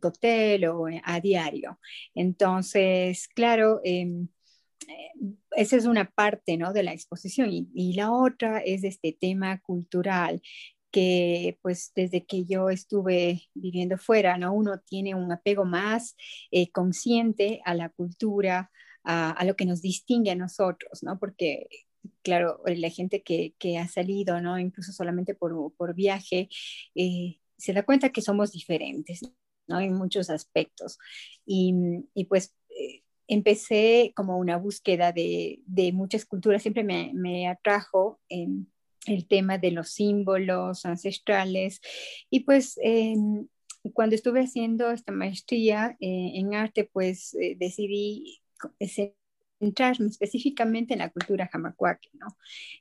cóctel 0.00 0.64
o 0.66 0.86
a 1.04 1.20
diario. 1.20 1.78
Entonces, 2.14 3.28
claro, 3.28 3.80
em, 3.84 4.28
esa 5.52 5.76
es 5.76 5.86
una 5.86 6.10
parte 6.10 6.56
¿no? 6.56 6.72
de 6.72 6.82
la 6.82 6.92
exposición 6.92 7.50
y, 7.50 7.68
y, 7.74 7.92
la 7.94 8.12
otra 8.12 8.60
es 8.60 8.82
este 8.84 9.16
tema 9.18 9.60
cultural 9.60 10.40
que 10.90 11.58
pues 11.62 11.92
desde 11.94 12.24
que 12.26 12.44
yo 12.44 12.70
estuve 12.70 13.42
viviendo 13.54 13.98
fuera, 13.98 14.38
¿no? 14.38 14.52
Uno 14.52 14.80
tiene 14.80 15.14
un 15.14 15.30
apego 15.32 15.64
más 15.64 16.16
eh, 16.50 16.70
consciente 16.70 17.60
a 17.64 17.74
la 17.74 17.90
cultura, 17.90 18.70
a, 19.04 19.44
lo 19.44 19.56
que 19.56 19.64
nos 19.64 19.80
distingue 19.80 20.30
a 20.30 20.36
nosotros, 20.36 21.02
¿no? 21.02 21.18
Porque 21.18 21.68
claro, 22.22 22.62
la 22.66 22.90
gente 22.90 23.22
que, 23.22 23.54
que 23.58 23.78
ha 23.78 23.88
salido, 23.88 24.40
¿no? 24.40 24.58
Incluso 24.58 24.92
solamente 24.92 25.34
por, 25.34 25.74
por 25.76 25.94
viaje, 25.94 26.48
eh, 26.94 27.38
se 27.56 27.72
da 27.72 27.84
cuenta 27.84 28.10
que 28.10 28.22
somos 28.22 28.52
diferentes, 28.52 29.20
¿no? 29.68 29.80
En 29.80 29.94
muchos 29.94 30.30
aspectos. 30.30 30.98
Y, 31.46 31.74
y 32.14 32.24
pues 32.24 32.54
eh, 32.70 33.02
empecé 33.28 34.12
como 34.16 34.38
una 34.38 34.56
búsqueda 34.56 35.12
de, 35.12 35.60
de 35.66 35.92
muchas 35.92 36.24
culturas, 36.26 36.62
siempre 36.62 36.84
me, 36.84 37.12
me 37.14 37.48
atrajo. 37.48 38.20
en 38.28 38.70
el 39.06 39.26
tema 39.26 39.58
de 39.58 39.70
los 39.70 39.90
símbolos 39.90 40.84
ancestrales. 40.84 41.80
Y 42.30 42.40
pues 42.40 42.78
em, 42.82 43.46
cuando 43.92 44.14
estuve 44.14 44.40
haciendo 44.40 44.90
esta 44.90 45.12
maestría 45.12 45.96
eh, 46.00 46.32
en 46.34 46.54
arte, 46.54 46.88
pues 46.92 47.34
eh, 47.34 47.56
decidí 47.58 48.40
centrarme 49.58 50.08
específicamente 50.08 50.94
en 50.94 51.00
la 51.00 51.10
cultura 51.10 51.48
jamacuaque, 51.50 52.10
¿no? 52.14 52.26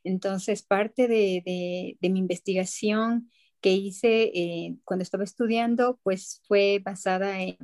Entonces, 0.04 0.64
parte 0.64 1.08
de, 1.08 1.98
de 2.00 2.10
mi 2.10 2.20
investigación 2.20 3.30
que 3.62 3.74
hice 3.74 4.32
eh, 4.34 4.78
cuando 4.86 5.04
estaba 5.04 5.24
estudiando, 5.24 6.00
pues 6.04 6.42
fue 6.48 6.82
basada 6.84 7.42
en, 7.42 7.58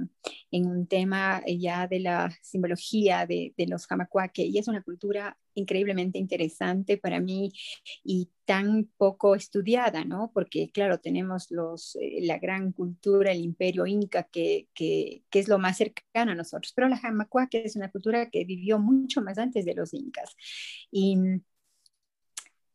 un 0.51 0.87
tema 0.87 1.41
ya 1.45 1.87
de 1.87 1.99
la 1.99 2.31
simbología 2.41 3.25
de, 3.25 3.53
los 3.67 3.87
jamacuaque 3.87 4.43
y 4.45 4.57
es 4.57 4.67
una 4.67 4.81
cultura 4.81 5.37
increíblemente 5.53 6.17
interesante 6.19 6.97
para 6.97 7.19
mí 7.19 7.51
y 8.03 8.29
tan 8.45 8.89
poco 8.97 9.35
estudiada, 9.35 10.05
¿no? 10.05 10.31
Porque 10.33 10.69
claro, 10.71 10.99
tenemos 10.99 11.49
los, 11.51 11.95
eh, 11.97 12.19
la 12.21 12.39
gran 12.39 12.71
cultura, 12.71 13.31
el 13.31 13.41
imperio 13.41 13.85
inca, 13.85 14.23
que, 14.23 14.67
que, 14.73 15.23
que, 15.29 15.39
es 15.39 15.47
lo 15.47 15.59
más 15.59 15.77
cercano 15.77 16.31
a 16.31 16.35
nosotros, 16.35 16.73
pero 16.75 16.89
la 16.89 16.97
jamacuaque 16.97 17.63
es 17.65 17.75
una 17.75 17.91
cultura 17.91 18.29
que 18.29 18.45
vivió 18.45 18.79
mucho 18.79 19.21
más 19.21 19.37
antes 19.37 19.65
de 19.65 19.75
los 19.75 19.93
incas. 19.93 20.35
Y 20.91 21.17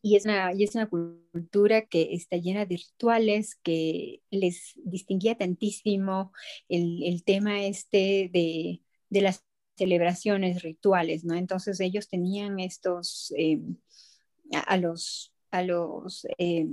y 0.03 0.17
es, 0.17 0.25
una, 0.25 0.55
y 0.55 0.65
es 0.65 0.75
una 0.75 0.89
cultura 0.89 1.83
que 1.87 2.15
está 2.15 2.37
llena 2.37 2.65
de 2.65 2.77
rituales 2.77 3.57
que 3.57 4.23
les 4.31 4.73
distinguía 4.77 5.37
tantísimo 5.37 6.33
el, 6.69 7.03
el 7.05 7.23
tema 7.25 7.65
este 7.65 8.31
de, 8.33 8.81
de, 9.11 9.21
las 9.21 9.45
celebraciones 9.77 10.63
rituales, 10.63 11.25
¿no? 11.25 11.35
Entonces 11.35 11.81
ellos 11.81 12.09
tenían 12.09 12.61
estos, 12.61 13.33
eh, 13.37 13.61
a, 14.53 14.77
los, 14.77 15.33
a 15.51 15.63
los, 15.63 16.27
eh, 16.39 16.67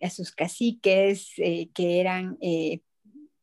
a 0.00 0.10
sus 0.10 0.32
caciques 0.32 1.32
eh, 1.38 1.70
que 1.74 2.00
eran 2.00 2.38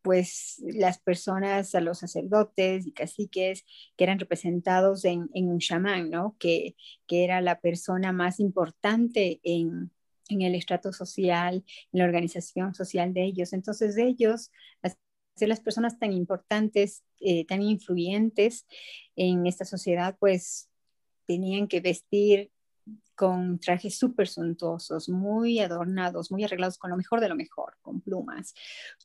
pues 0.08 0.64
las 0.64 1.00
personas, 1.00 1.76
a 1.76 1.82
los 1.82 2.00
sacerdotes 2.00 2.88
y 2.88 2.94
caciques 2.94 3.66
que 3.98 4.06
eran 4.06 4.20
representados 4.20 5.04
en, 5.04 5.28
un 5.34 5.60
chamán, 5.60 6.10
¿no? 6.10 6.38
Que, 6.40 6.78
que, 7.08 7.26
era 7.26 7.42
la 7.42 7.60
persona 7.60 8.14
más 8.14 8.40
importante 8.40 9.42
en, 9.44 9.92
en, 10.30 10.42
el 10.44 10.56
estrato 10.56 10.94
social, 10.94 11.66
en 11.92 12.00
la 12.00 12.06
organización 12.06 12.74
social 12.74 13.14
de 13.14 13.26
ellos. 13.26 13.52
Entonces 13.52 13.98
ellos, 13.98 14.50
ser 15.36 15.50
las 15.50 15.60
personas 15.60 16.00
tan 16.00 16.14
importantes, 16.14 17.04
eh, 17.20 17.46
tan 17.46 17.62
influyentes 17.62 18.66
en 19.18 19.46
esta 19.46 19.66
sociedad, 19.66 20.16
pues 20.18 20.70
tenían 21.26 21.68
que 21.68 21.82
vestir 21.82 22.50
con 23.16 23.60
trajes 23.60 23.98
súper 23.98 24.28
suntuosos, 24.28 25.10
muy 25.10 25.60
adornados, 25.60 26.32
muy 26.32 26.44
arreglados 26.44 26.78
con 26.78 26.92
lo 26.92 26.98
mejor 26.98 27.20
de 27.20 27.30
lo 27.30 27.36
mejor, 27.36 27.78
con 27.82 28.02
plumas, 28.02 28.54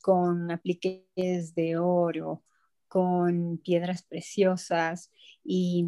con 0.03 0.51
apliques 0.51 1.55
de 1.55 1.79
oro, 1.79 2.43
con 2.93 3.57
piedras 3.65 4.03
preciosas 4.03 5.11
y, 5.43 5.87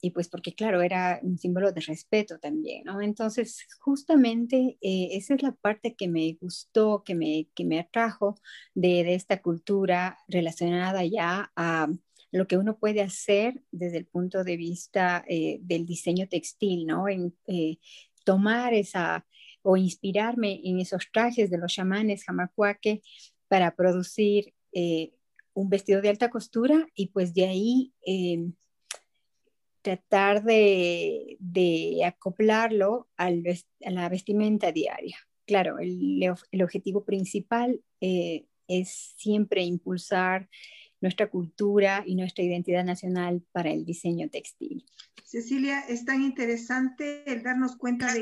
y, 0.00 0.10
pues 0.12 0.28
porque 0.28 0.54
claro, 0.54 0.80
era 0.80 1.20
un 1.22 1.36
símbolo 1.36 1.70
de 1.70 1.82
respeto 1.82 2.38
también, 2.38 2.84
¿no? 2.84 3.02
Entonces, 3.02 3.66
justamente 3.78 4.78
eh, 4.80 5.08
esa 5.12 5.34
es 5.34 5.42
la 5.42 5.52
parte 5.52 5.94
que 5.94 6.08
me 6.08 6.38
gustó, 6.40 7.04
que 7.04 7.14
me, 7.14 7.48
que 7.54 7.66
me 7.66 7.78
atrajo 7.78 8.36
de, 8.74 9.04
de 9.04 9.14
esta 9.14 9.42
cultura 9.42 10.16
relacionada 10.28 11.04
ya 11.04 11.52
a 11.56 11.88
lo 12.32 12.46
que 12.46 12.56
uno 12.56 12.78
puede 12.78 13.02
hacer 13.02 13.62
desde 13.70 13.98
el 13.98 14.06
punto 14.06 14.44
de 14.44 14.56
vista 14.56 15.24
eh, 15.28 15.58
del 15.62 15.86
diseño 15.86 16.28
textil, 16.28 16.86
¿no? 16.86 17.08
En, 17.08 17.36
eh, 17.46 17.78
tomar 18.24 18.74
esa 18.74 19.26
o 19.62 19.76
inspirarme 19.76 20.60
en 20.64 20.80
esos 20.80 21.08
trajes 21.12 21.50
de 21.50 21.58
los 21.58 21.72
chamanes 21.72 22.24
jamacuaque 22.24 23.02
para 23.48 23.74
producir 23.74 24.52
eh, 24.72 25.12
un 25.54 25.68
vestido 25.68 26.02
de 26.02 26.08
alta 26.08 26.30
costura 26.30 26.86
y 26.94 27.08
pues 27.08 27.34
de 27.34 27.46
ahí 27.46 27.92
tratar 29.82 30.42
de, 30.42 31.38
acoplarlo 32.04 33.08
a 33.16 33.30
la 33.80 34.08
vestimenta 34.08 34.72
diaria. 34.72 35.16
Claro, 35.46 35.78
el 35.78 36.62
objetivo 36.62 37.04
principal 37.04 37.80
es 38.00 39.14
siempre 39.16 39.62
impulsar 39.62 40.48
nuestra 41.00 41.28
cultura 41.28 42.02
y 42.06 42.14
nuestra 42.14 42.44
identidad 42.44 42.84
nacional 42.84 43.42
para 43.52 43.70
el 43.70 43.84
diseño 43.84 44.28
textil. 44.30 44.84
Cecilia, 45.24 45.80
es 45.80 46.04
tan 46.04 46.22
interesante 46.22 47.30
el 47.30 47.42
darnos 47.42 47.76
cuenta 47.76 48.12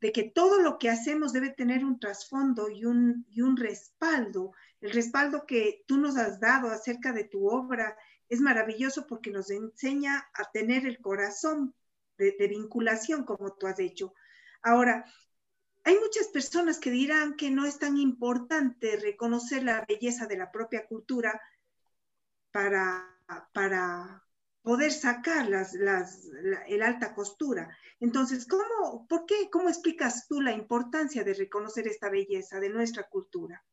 de, 0.00 0.12
que 0.12 0.24
todo 0.24 0.60
lo 0.60 0.78
que 0.78 0.90
hacemos 0.90 1.32
debe 1.32 1.50
tener 1.50 1.84
un 1.84 1.98
trasfondo 1.98 2.68
y 2.70 2.84
un, 2.84 3.26
y 3.30 3.40
un 3.40 3.56
respaldo. 3.56 4.52
El 4.80 4.92
respaldo 4.92 5.46
que 5.46 5.84
tú 5.86 5.96
nos 5.98 6.16
has 6.16 6.40
dado 6.40 6.70
acerca 6.70 7.12
de 7.12 7.24
tu 7.24 7.48
obra 7.48 7.96
es 8.28 8.40
maravilloso 8.40 9.06
porque 9.06 9.30
nos 9.30 9.50
enseña 9.50 10.28
a 10.34 10.50
tener 10.50 10.86
el 10.86 11.00
corazón 11.00 11.74
de, 12.18 12.36
de 12.38 12.48
vinculación, 12.48 13.24
como 13.24 13.54
tú 13.54 13.66
has 13.66 13.78
hecho. 13.78 14.14
Ahora, 14.62 15.04
hay 15.84 15.98
muchas 15.98 16.28
personas 16.28 16.78
que 16.78 16.90
dirán 16.90 17.34
que 17.34 17.50
no 17.50 17.64
es 17.64 17.78
tan 17.78 17.96
importante 17.96 18.96
reconocer 18.96 19.64
la 19.64 19.84
belleza 19.88 20.26
de 20.26 20.36
la 20.36 20.52
propia 20.52 20.86
cultura 20.86 21.40
para, 22.52 23.08
para 23.52 24.22
poder 24.62 24.92
sacar 24.92 25.48
las, 25.48 25.74
el 25.74 26.82
alta 26.82 27.14
costura. 27.14 27.76
Entonces, 28.00 28.46
¿cómo, 28.46 29.06
por 29.08 29.26
qué, 29.26 29.50
cómo 29.50 29.68
explicas 29.68 30.26
tú 30.28 30.40
la 30.40 30.52
importancia 30.52 31.24
de 31.24 31.34
reconocer 31.34 31.86
esta 31.88 32.08
belleza 32.10 32.60
de 32.60 32.68
nuestra 32.68 33.08
cultura? 33.08 33.64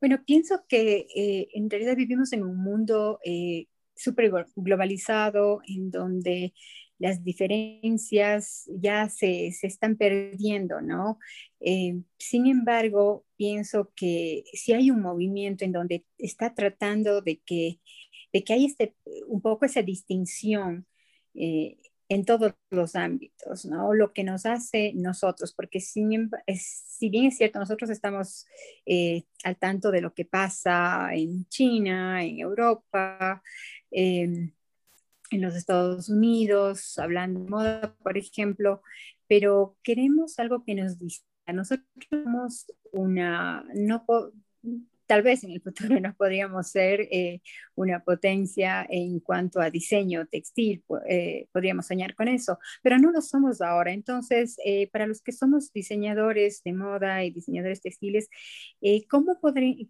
Bueno, 0.00 0.22
pienso 0.24 0.64
que 0.68 1.06
eh, 1.14 1.48
en 1.54 1.70
realidad 1.70 1.96
vivimos 1.96 2.32
en 2.32 2.44
un 2.44 2.58
mundo 2.58 3.18
eh, 3.24 3.66
súper 3.94 4.32
globalizado 4.54 5.60
en 5.66 5.90
donde 5.90 6.52
las 6.98 7.24
diferencias 7.24 8.70
ya 8.80 9.08
se, 9.08 9.52
se 9.52 9.66
están 9.66 9.96
perdiendo, 9.96 10.80
¿no? 10.80 11.18
Eh, 11.60 12.00
sin 12.18 12.46
embargo, 12.46 13.24
pienso 13.36 13.92
que 13.96 14.44
si 14.52 14.72
hay 14.72 14.90
un 14.90 15.02
movimiento 15.02 15.64
en 15.64 15.72
donde 15.72 16.04
está 16.18 16.54
tratando 16.54 17.20
de 17.20 17.40
que, 17.44 17.80
de 18.32 18.44
que 18.44 18.52
hay 18.52 18.66
este, 18.66 18.94
un 19.26 19.40
poco 19.40 19.64
esa 19.66 19.82
distinción 19.82 20.86
eh, 21.34 21.78
en 22.08 22.24
todos 22.24 22.54
los 22.70 22.96
ámbitos, 22.96 23.64
¿no? 23.64 23.94
Lo 23.94 24.12
que 24.12 24.24
nos 24.24 24.46
hace 24.46 24.92
nosotros, 24.94 25.54
porque 25.54 25.80
si, 25.80 26.04
si 26.56 27.08
bien 27.08 27.26
es 27.26 27.36
cierto, 27.36 27.58
nosotros 27.58 27.90
estamos 27.90 28.46
eh, 28.86 29.24
al 29.42 29.56
tanto 29.56 29.90
de 29.90 30.00
lo 30.02 30.14
que 30.14 30.24
pasa 30.24 31.08
en 31.14 31.46
China, 31.48 32.22
en 32.24 32.38
Europa, 32.40 33.42
em, 33.90 34.52
en 35.34 35.42
los 35.42 35.56
Estados 35.56 36.08
Unidos, 36.08 36.98
hablando 36.98 37.40
de 37.40 37.50
moda, 37.50 37.96
por 38.02 38.16
ejemplo, 38.16 38.82
pero 39.26 39.76
queremos 39.82 40.38
algo 40.38 40.64
que 40.64 40.74
nos 40.74 40.98
distinga. 40.98 41.52
Nosotros 41.52 41.86
somos 42.08 42.66
una, 42.92 43.64
no, 43.74 44.04
tal 45.06 45.22
vez 45.22 45.44
en 45.44 45.50
el 45.50 45.60
futuro 45.60 45.98
no 46.00 46.14
podríamos 46.14 46.68
ser 46.68 47.00
eh, 47.10 47.40
una 47.74 48.02
potencia 48.02 48.86
en 48.88 49.20
cuanto 49.20 49.60
a 49.60 49.70
diseño 49.70 50.26
textil, 50.26 50.82
eh, 51.08 51.48
podríamos 51.52 51.86
soñar 51.86 52.14
con 52.14 52.28
eso, 52.28 52.58
pero 52.82 52.98
no 52.98 53.10
lo 53.10 53.20
somos 53.20 53.60
ahora. 53.60 53.92
Entonces, 53.92 54.56
eh, 54.64 54.88
para 54.90 55.06
los 55.06 55.20
que 55.20 55.32
somos 55.32 55.72
diseñadores 55.72 56.62
de 56.62 56.72
moda 56.72 57.24
y 57.24 57.30
diseñadores 57.30 57.82
textiles, 57.82 58.28
¿cómo, 59.08 59.38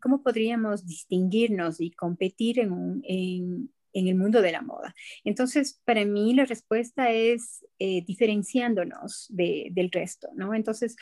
¿cómo, 0.01 0.23
podríamos 0.23 0.87
distinguirnos 0.87 1.81
y 1.81 1.91
competir 1.91 2.61
en, 2.61 3.03
en, 3.05 3.71
en 3.95 4.09
el 4.09 4.17
mundo 4.17 4.43
de 4.43 4.53
la 4.53 4.61
moda. 4.61 4.95
Entonces, 5.25 5.81
para 5.85 6.05
mí 6.05 6.35
la 6.35 6.45
respuesta 6.45 7.11
es 7.11 7.65
eh, 7.79 8.05
diferenciándonos 8.05 9.27
del 9.31 9.91
resto, 9.91 10.29
¿no? 10.35 10.53
Entonces, 10.53 10.97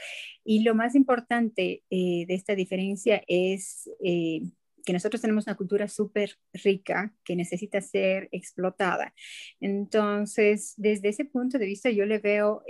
y 0.44 0.62
lo 0.62 0.74
más 0.74 0.94
importante 0.94 1.82
eh, 1.90 2.26
de 2.26 2.34
esta 2.34 2.54
diferencia 2.54 3.22
es 3.26 3.90
eh, 4.04 4.42
que 4.84 4.92
nosotros 4.92 5.22
tenemos 5.22 5.46
una 5.46 5.56
cultura 5.56 5.88
súper 5.88 6.38
rica 6.52 7.14
que 7.24 7.34
necesita 7.34 7.80
ser 7.80 8.28
explotada. 8.30 9.14
Entonces, 9.60 10.74
desde 10.76 11.08
ese 11.08 11.24
punto 11.24 11.58
de 11.58 11.66
vista, 11.66 11.90
yo 11.90 12.04
le 12.04 12.18
veo 12.18 12.62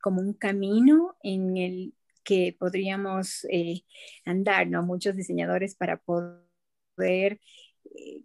como 0.00 0.20
un 0.20 0.34
camino 0.34 1.16
en 1.22 1.56
el 1.56 1.94
que 2.22 2.54
podríamos 2.58 3.44
andar, 4.24 4.68
¿no? 4.68 4.84
Muchos 4.84 5.16
diseñadores 5.16 5.74
para 5.74 5.96
poder 5.96 6.38
eh, 6.98 7.38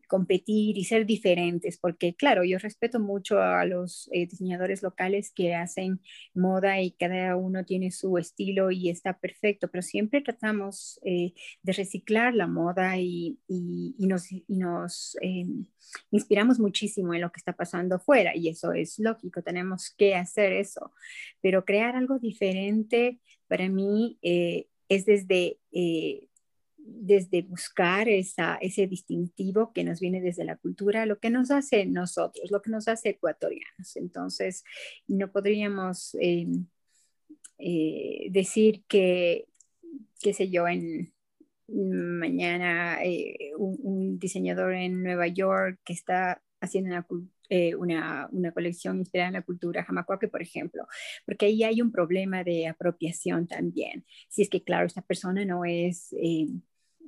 competir 0.07 0.77
y 0.77 0.83
ser 0.83 1.05
diferentes, 1.05 1.77
porque 1.77 2.15
claro, 2.15 2.43
yo 2.43 2.57
respeto 2.57 2.99
mucho 2.99 3.41
a 3.41 3.65
los 3.65 4.09
eh, 4.11 4.27
diseñadores 4.27 4.83
locales 4.83 5.31
que 5.31 5.55
hacen 5.55 6.01
moda 6.33 6.81
y 6.81 6.91
cada 6.91 7.35
uno 7.35 7.65
tiene 7.65 7.91
su 7.91 8.17
estilo 8.17 8.71
y 8.71 8.89
está 8.89 9.19
perfecto, 9.19 9.69
pero 9.69 9.81
siempre 9.81 10.21
tratamos 10.21 10.99
eh, 11.03 11.33
de 11.61 11.73
reciclar 11.73 12.35
la 12.35 12.47
moda 12.47 12.97
y, 12.97 13.39
y, 13.47 13.95
nos, 14.07 15.17
inspiramos 16.11 16.59
muchísimo 16.59 17.13
en 17.13 17.21
lo 17.21 17.31
que 17.31 17.39
está 17.39 17.53
pasando 17.53 17.95
afuera 17.95 18.35
y 18.35 18.49
eso 18.49 18.71
es 18.73 18.99
lógico, 18.99 19.41
tenemos 19.41 19.89
que 19.97 20.15
hacer 20.15 20.53
eso, 20.53 20.91
pero 21.41 21.65
crear 21.65 21.95
algo 21.95 22.19
diferente 22.19 23.19
para 23.47 23.67
mí 23.69 24.19
es 24.21 25.05
desde 25.05 25.59
desde 26.85 27.41
buscar 27.43 28.09
esa, 28.09 28.55
ese 28.55 28.87
distintivo 28.87 29.71
que 29.73 29.83
nos 29.83 29.99
viene 29.99 30.21
desde 30.21 30.43
la 30.43 30.57
cultura, 30.57 31.05
lo 31.05 31.19
que 31.19 31.29
nos 31.29 31.49
hace 31.51 31.85
nosotros, 31.85 32.51
lo 32.51 32.61
que 32.61 32.71
nos 32.71 32.87
hace 32.87 33.09
ecuatorianos. 33.09 33.95
Entonces, 33.95 34.63
no 35.07 35.31
podríamos 35.31 36.15
eh, 36.19 36.47
eh, 37.57 38.27
decir 38.31 38.83
que, 38.87 39.45
qué 40.21 40.33
sé 40.33 40.49
yo, 40.49 40.67
en 40.67 41.13
mañana 41.67 43.03
eh, 43.03 43.51
un, 43.57 44.19
diseñador 44.19 44.73
en 44.73 45.01
Nueva 45.03 45.27
York 45.27 45.79
que 45.85 45.93
está 45.93 46.41
haciendo 46.59 47.05
una, 47.77 48.27
una, 48.31 48.51
colección 48.51 48.99
inspirada 48.99 49.27
en 49.27 49.33
la 49.33 49.41
cultura 49.41 49.83
jamacuaque, 49.83 50.27
por 50.27 50.41
ejemplo, 50.41 50.87
porque 51.25 51.45
ahí 51.47 51.63
hay 51.63 51.81
un 51.81 51.91
problema 51.91 52.43
de 52.43 52.67
apropiación 52.67 53.47
también. 53.47 54.05
Si 54.29 54.41
es 54.41 54.49
que, 54.49 54.63
claro, 54.63 54.87
esta 54.87 55.01
persona 55.01 55.45
no 55.45 55.65
es 55.65 56.13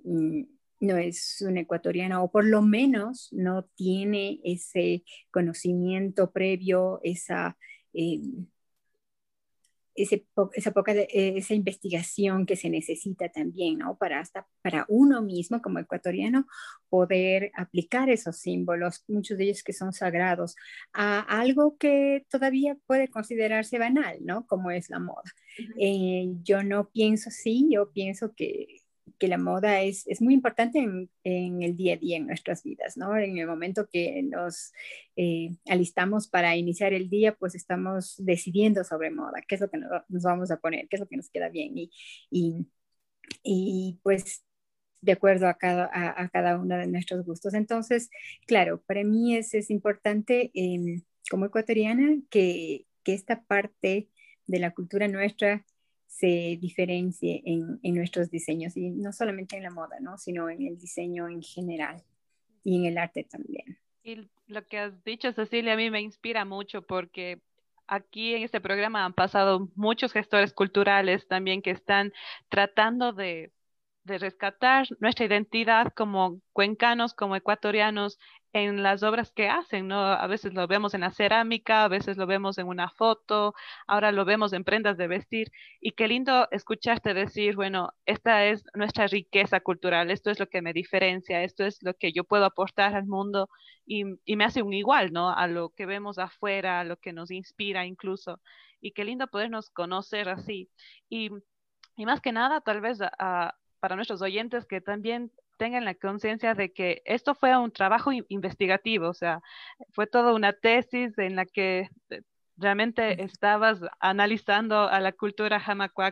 no 0.03 0.97
es 0.97 1.41
un 1.41 1.57
ecuatoriano 1.57 2.23
o 2.23 2.31
por 2.31 2.45
lo 2.45 2.61
menos 2.61 3.29
no 3.31 3.65
tiene 3.75 4.39
ese 4.43 5.03
conocimiento 5.31 6.31
previo, 6.31 6.99
esa, 7.03 7.57
eh, 7.93 8.19
esa, 9.95 10.71
poca 10.71 10.93
eh, 10.93 11.37
esa 11.37 11.53
investigación 11.53 12.45
que 12.45 12.57
se 12.57 12.69
necesita 12.69 13.29
también, 13.29 13.77
¿no? 13.77 13.97
Para, 13.97 14.19
hasta, 14.19 14.45
para 14.61 14.85
uno 14.89 15.21
mismo 15.21 15.61
como 15.61 15.79
ecuatoriano 15.79 16.45
poder 16.89 17.51
aplicar 17.55 18.09
esos 18.09 18.37
símbolos, 18.37 19.05
muchos 19.07 19.37
de 19.37 19.45
ellos 19.45 19.63
que 19.63 19.73
son 19.73 19.93
sagrados, 19.93 20.55
a 20.93 21.21
algo 21.21 21.77
que 21.77 22.25
todavía 22.29 22.77
puede 22.85 23.07
considerarse 23.07 23.79
banal, 23.79 24.17
¿no? 24.21 24.45
Como 24.47 24.69
es 24.71 24.89
la 24.89 24.99
moda. 24.99 25.31
Eh, 25.79 26.27
yo 26.43 26.63
no 26.63 26.89
pienso 26.89 27.29
así, 27.29 27.67
yo 27.71 27.91
pienso 27.93 28.33
que 28.35 28.84
que 29.17 29.27
la 29.27 29.37
moda 29.37 29.81
es, 29.81 30.05
es 30.07 30.21
muy 30.21 30.33
importante 30.33 30.79
en, 30.79 31.09
en, 31.23 31.61
el 31.61 31.75
día 31.77 31.95
a 31.95 31.97
día 31.97 32.17
en 32.17 32.27
nuestras 32.27 32.63
vidas, 32.63 32.97
¿no? 32.97 33.17
En 33.17 33.37
el 33.37 33.47
momento 33.47 33.87
que 33.91 34.23
nos 34.23 34.73
eh, 35.15 35.51
alistamos 35.67 36.27
para 36.27 36.55
iniciar 36.55 36.93
el 36.93 37.09
día, 37.09 37.35
pues 37.35 37.55
estamos 37.55 38.15
decidiendo 38.17 38.83
sobre 38.83 39.11
moda, 39.11 39.41
qué 39.47 39.55
es 39.55 39.61
lo 39.61 39.69
que 39.69 39.77
nos, 39.77 40.23
vamos 40.23 40.51
a 40.51 40.57
poner, 40.57 40.87
qué 40.89 40.97
es 40.97 40.99
lo 41.01 41.07
que 41.07 41.17
nos 41.17 41.29
queda 41.29 41.49
bien 41.49 41.77
y, 41.77 41.91
y, 42.31 42.67
y 43.43 43.99
pues 44.03 44.43
de 45.01 45.11
acuerdo 45.13 45.47
a 45.47 45.55
cada, 45.55 45.89
a, 45.93 46.29
cada 46.29 46.57
uno 46.57 46.77
de 46.77 46.87
nuestros 46.87 47.25
gustos. 47.25 47.53
Entonces, 47.53 48.09
claro, 48.47 48.81
para 48.87 49.03
mí 49.03 49.35
es, 49.35 49.53
es 49.53 49.69
importante 49.69 50.51
em, 50.55 51.03
como 51.29 51.45
ecuatoriana 51.45 52.17
que, 52.29 52.87
que 53.03 53.13
esta 53.13 53.43
parte 53.43 54.09
de 54.47 54.59
la 54.59 54.71
cultura 54.73 55.07
nuestra 55.07 55.65
se 56.17 56.57
diferencie 56.61 57.41
en, 57.45 57.77
en, 57.83 57.95
nuestros 57.95 58.31
diseños 58.31 58.77
y 58.77 58.89
no 58.89 59.11
solamente 59.11 59.57
en 59.57 59.63
la 59.63 59.69
moda, 59.69 59.99
¿no? 59.99 60.17
sino 60.17 60.49
en 60.49 60.61
el 60.65 60.77
diseño 60.77 61.27
en 61.27 61.41
general 61.41 62.01
y 62.63 62.77
en 62.77 62.85
el 62.85 62.97
arte 62.97 63.25
también. 63.25 63.77
Y 64.01 64.29
lo 64.47 64.65
que 64.65 64.79
has 64.79 65.03
dicho, 65.03 65.33
Cecilia, 65.33 65.73
a 65.73 65.75
mí 65.75 65.89
me 65.89 65.99
inspira 65.99 66.45
mucho 66.45 66.83
porque 66.83 67.41
aquí 67.85 68.33
en 68.33 68.43
este 68.43 68.61
programa 68.61 69.03
han 69.03 69.11
pasado 69.11 69.69
muchos 69.75 70.13
gestores 70.13 70.53
culturales 70.53 71.27
también 71.27 71.61
que 71.61 71.71
están 71.71 72.13
tratando 72.47 73.11
de, 73.11 73.51
de 74.05 74.17
rescatar 74.17 74.87
nuestra 75.01 75.25
identidad 75.25 75.91
como 75.93 76.39
cuencanos, 76.53 77.13
como 77.13 77.35
ecuatorianos 77.35 78.19
en 78.55 78.83
las 78.83 79.03
obras 79.03 79.31
que 79.31 79.49
hacen, 79.49 79.89
¿no? 79.89 79.99
A 79.99 80.27
veces 80.27 80.53
lo 80.53 80.65
vemos 80.65 80.93
en 80.93 81.01
la 81.01 81.11
cerámica, 81.11 81.83
a 81.83 81.89
veces 81.89 82.15
lo 82.15 82.25
vemos 82.25 82.57
en 82.57 82.67
una 82.67 82.89
foto, 82.89 83.53
ahora 83.85 84.13
lo 84.13 84.23
vemos 84.23 84.53
en 84.53 84.63
prendas 84.63 84.95
de 84.97 85.07
vestir. 85.07 85.51
Y 85.81 85.91
qué 85.91 86.07
lindo 86.07 86.47
escucharte 86.51 87.13
decir, 87.13 87.57
bueno, 87.57 87.91
esta 88.05 88.45
es 88.45 88.63
nuestra 88.73 89.07
riqueza 89.07 89.59
cultural, 89.59 90.09
esto 90.09 90.31
es 90.31 90.39
lo 90.39 90.47
que 90.47 90.61
me 90.61 90.71
diferencia, 90.71 91.43
esto 91.43 91.65
es 91.65 91.83
lo 91.83 91.95
que 91.95 92.13
yo 92.13 92.23
puedo 92.23 92.45
aportar 92.45 92.95
al 92.95 93.05
mundo 93.07 93.49
y, 93.85 94.05
me 94.05 94.45
hace 94.45 94.61
un 94.61 94.73
igual, 94.73 95.11
¿no? 95.11 95.31
A 95.31 95.47
lo 95.47 95.71
que 95.71 95.85
vemos 95.85 96.17
afuera, 96.17 96.79
a 96.79 96.85
lo 96.85 96.95
que 96.95 97.11
nos 97.11 97.31
inspira 97.31 97.85
incluso. 97.85 98.39
Y 98.79 98.91
qué 98.93 99.03
lindo 99.03 99.27
podernos 99.27 99.69
conocer 99.69 100.29
así. 100.29 100.69
Y, 101.09 101.29
más 101.97 102.21
que 102.21 102.31
nada, 102.31 102.61
tal 102.61 102.79
vez 102.79 102.99
para 103.81 103.95
nuestros 103.97 104.21
oyentes 104.21 104.65
que 104.65 104.79
también 104.79 105.31
tengan 105.57 105.85
la 105.85 105.95
conciencia 105.95 106.53
de 106.53 106.73
que 106.73 107.01
esto 107.05 107.35
fue 107.35 107.57
un 107.57 107.71
trabajo 107.71 108.11
investigativo, 108.29 109.09
o 109.09 109.13
sea, 109.13 109.41
fue 109.91 110.07
toda 110.07 110.33
una 110.33 110.53
tesis 110.53 111.17
en 111.17 111.35
la 111.35 111.45
que 111.45 111.89
eh, 112.09 112.21
realmente 112.57 113.23
estabas 113.23 113.79
analizando 113.99 114.87
a 114.87 114.99
la 114.99 115.11
cultura 115.11 115.61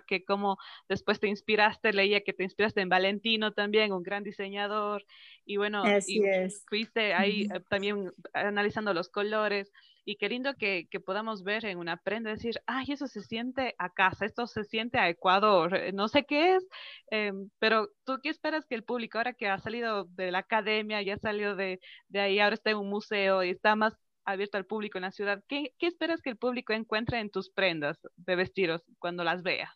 que 0.05 0.25
como 0.25 0.57
después 0.89 1.19
te 1.19 1.27
inspiraste, 1.27 1.93
leía 1.93 2.21
que 2.21 2.33
te 2.33 2.43
inspiraste 2.43 2.81
en 2.81 2.89
Valentino 2.89 3.53
también, 3.53 3.93
un 3.93 4.03
gran 4.03 4.23
diseñador, 4.23 5.05
y 5.45 5.57
bueno, 5.57 5.83
fuiste 6.67 7.13
ahí 7.13 7.43
eh, 7.43 7.59
también 7.69 8.11
analizando 8.33 8.93
los 8.93 9.09
colores. 9.09 9.71
Y 10.05 10.17
qué 10.17 10.29
lindo 10.29 10.55
que, 10.55 10.87
que, 10.91 10.99
podamos 10.99 11.43
ver 11.43 11.65
en 11.65 11.77
una 11.77 11.97
prenda, 11.97 12.31
decir, 12.31 12.61
ay, 12.65 12.87
eso 12.89 13.07
se 13.07 13.21
siente 13.21 13.75
a 13.77 13.89
casa, 13.89 14.25
esto 14.25 14.47
se 14.47 14.63
siente 14.65 14.97
a 14.99 15.09
Ecuador, 15.09 15.75
eh, 15.75 15.93
no 15.93 16.07
sé 16.07 16.25
qué 16.25 16.55
es, 16.55 16.67
em, 17.11 17.49
pero 17.59 17.89
tú 18.03 18.19
qué 18.21 18.29
esperas 18.29 18.65
que 18.65 18.75
el 18.75 18.83
público, 18.83 19.17
ahora 19.17 19.33
que 19.33 19.47
ha 19.47 19.57
salido 19.59 20.05
de 20.05 20.31
la 20.31 20.39
academia, 20.39 21.01
ya 21.01 21.17
salió 21.17 21.55
de, 21.55 21.79
de 22.09 22.19
ahí, 22.19 22.39
ahora 22.39 22.55
está 22.55 22.71
en 22.71 22.77
un 22.77 22.89
museo 22.89 23.43
y 23.43 23.49
está 23.49 23.75
más 23.75 23.93
abierto 24.25 24.57
al 24.57 24.65
público 24.65 24.97
en 24.97 25.03
la 25.03 25.11
ciudad, 25.11 25.43
¿qué, 25.47 25.73
qué 25.79 25.87
esperas 25.87 26.21
que 26.21 26.29
el 26.31 26.37
público 26.37 26.73
encuentre 26.73 27.19
en 27.19 27.29
tus 27.29 27.49
prendas 27.49 27.97
de 28.15 28.35
vestidos 28.35 28.83
cuando 28.99 29.23
las 29.23 29.43
vea? 29.43 29.73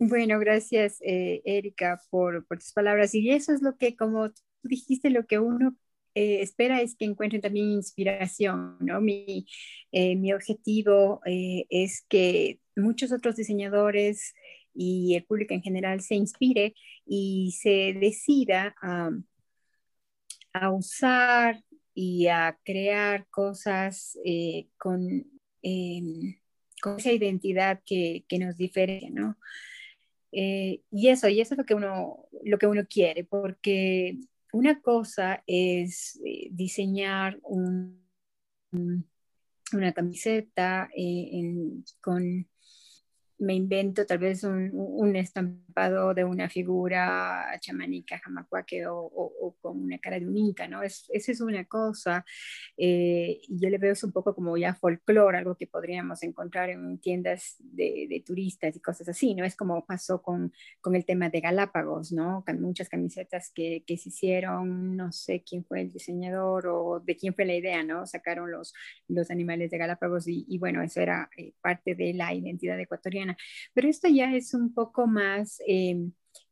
Bueno, 0.00 0.38
gracias, 0.38 1.00
eh, 1.02 1.42
Erika, 1.44 2.00
por, 2.10 2.46
por, 2.46 2.58
tus 2.58 2.72
palabras. 2.72 3.14
Y 3.14 3.30
eso 3.32 3.52
es 3.52 3.62
lo 3.62 3.76
que, 3.76 3.96
como 3.96 4.30
dijiste, 4.62 5.10
lo 5.10 5.26
que 5.26 5.40
uno 5.40 5.76
eh, 6.14 6.42
espera 6.42 6.80
es 6.80 6.96
que 6.96 7.04
encuentren 7.04 7.42
también 7.42 7.70
inspiración, 7.70 8.76
¿no? 8.80 9.00
Mi, 9.00 9.46
eh, 9.92 10.16
mi 10.16 10.32
objetivo 10.32 11.20
eh, 11.26 11.66
es 11.70 12.04
que 12.08 12.60
muchos 12.76 13.12
otros 13.12 13.36
diseñadores 13.36 14.34
y 14.74 15.14
el 15.14 15.24
público 15.24 15.54
en 15.54 15.62
general 15.62 16.00
se 16.00 16.14
inspire 16.14 16.74
y 17.06 17.56
se 17.60 17.94
decida 18.00 18.74
a, 18.82 19.10
a 20.52 20.70
usar 20.70 21.62
y 21.94 22.28
a 22.28 22.58
crear 22.64 23.26
cosas 23.28 24.16
con, 24.76 25.26
em, 25.62 26.36
con 26.80 26.98
esa 26.98 27.12
identidad 27.12 27.80
que, 27.84 28.24
que 28.28 28.38
nos 28.38 28.56
diferencia, 28.56 29.10
¿no? 29.10 29.36
y 30.30 31.08
eso, 31.08 31.28
y 31.28 31.40
eso 31.40 31.54
es 31.54 31.58
lo 31.58 31.64
que 31.64 31.74
uno, 31.74 32.26
lo 32.44 32.58
que 32.58 32.66
uno 32.66 32.86
quiere, 32.86 33.24
porque 33.24 34.18
una 34.52 34.80
cosa 34.80 35.42
es 35.46 36.20
eh, 36.24 36.48
diseñar 36.50 37.38
una 39.72 39.92
camiseta 39.94 40.88
eh, 40.96 41.82
con, 42.00 42.48
me 43.38 43.54
invento 43.54 44.04
tal 44.04 44.18
vez 44.18 44.42
un, 44.44 45.16
estampado 45.16 46.12
de 46.12 46.24
una 46.24 46.48
figura 46.48 47.46
chamánica 47.60 48.18
jamacuaque 48.18 48.86
o, 48.86 48.98
o, 49.00 49.56
con 49.60 49.80
una 49.80 49.98
cara 49.98 50.18
de 50.18 50.26
un 50.26 50.36
inca, 50.36 50.66
¿no? 50.66 50.82
Es, 50.82 51.06
esa 51.10 51.32
es 51.32 51.40
una 51.40 51.64
cosa. 51.64 52.24
Eh, 52.76 53.40
y 53.48 53.60
yo 53.60 53.70
le 53.70 53.78
veo 53.78 53.92
eso 53.92 54.06
un 54.06 54.12
poco 54.12 54.34
como 54.34 54.56
ya 54.56 54.74
folclore, 54.74 55.38
algo 55.38 55.56
que 55.56 55.66
podríamos 55.66 56.22
encontrar 56.22 56.70
en 56.70 56.98
tiendas 56.98 57.56
de, 57.58 58.22
turistas 58.26 58.74
y 58.76 58.80
cosas 58.80 59.08
así, 59.08 59.34
¿no? 59.34 59.44
Es 59.44 59.56
como 59.56 59.86
pasó 59.86 60.20
con, 60.20 60.52
con 60.80 60.96
el 60.96 61.04
tema 61.04 61.30
de 61.30 61.40
Galápagos, 61.40 62.12
¿no? 62.12 62.44
Muchas 62.58 62.88
camisetas 62.88 63.52
que, 63.54 63.84
que, 63.86 63.96
se 63.96 64.08
hicieron, 64.08 64.96
no 64.96 65.12
sé 65.12 65.42
quién 65.48 65.64
fue 65.64 65.82
el 65.82 65.92
diseñador 65.92 66.66
o 66.66 67.00
de 67.00 67.16
quién 67.16 67.34
fue 67.34 67.44
la 67.44 67.54
idea, 67.54 67.82
¿no? 67.84 68.06
Sacaron 68.06 68.50
los, 68.50 68.74
los 69.06 69.30
animales 69.30 69.70
de 69.70 69.78
Galápagos 69.78 70.26
y, 70.26 70.44
y 70.48 70.58
bueno, 70.58 70.82
eso 70.82 71.00
era 71.00 71.30
eh, 71.36 71.52
parte 71.60 71.94
de 71.94 72.14
la 72.14 72.34
identidad 72.34 72.78
ecuatoriana 72.80 73.27
pero 73.74 73.88
esto 73.88 74.08
ya 74.08 74.34
es 74.34 74.54
un 74.54 74.72
poco 74.74 75.06
más, 75.06 75.60
eh, 75.66 75.96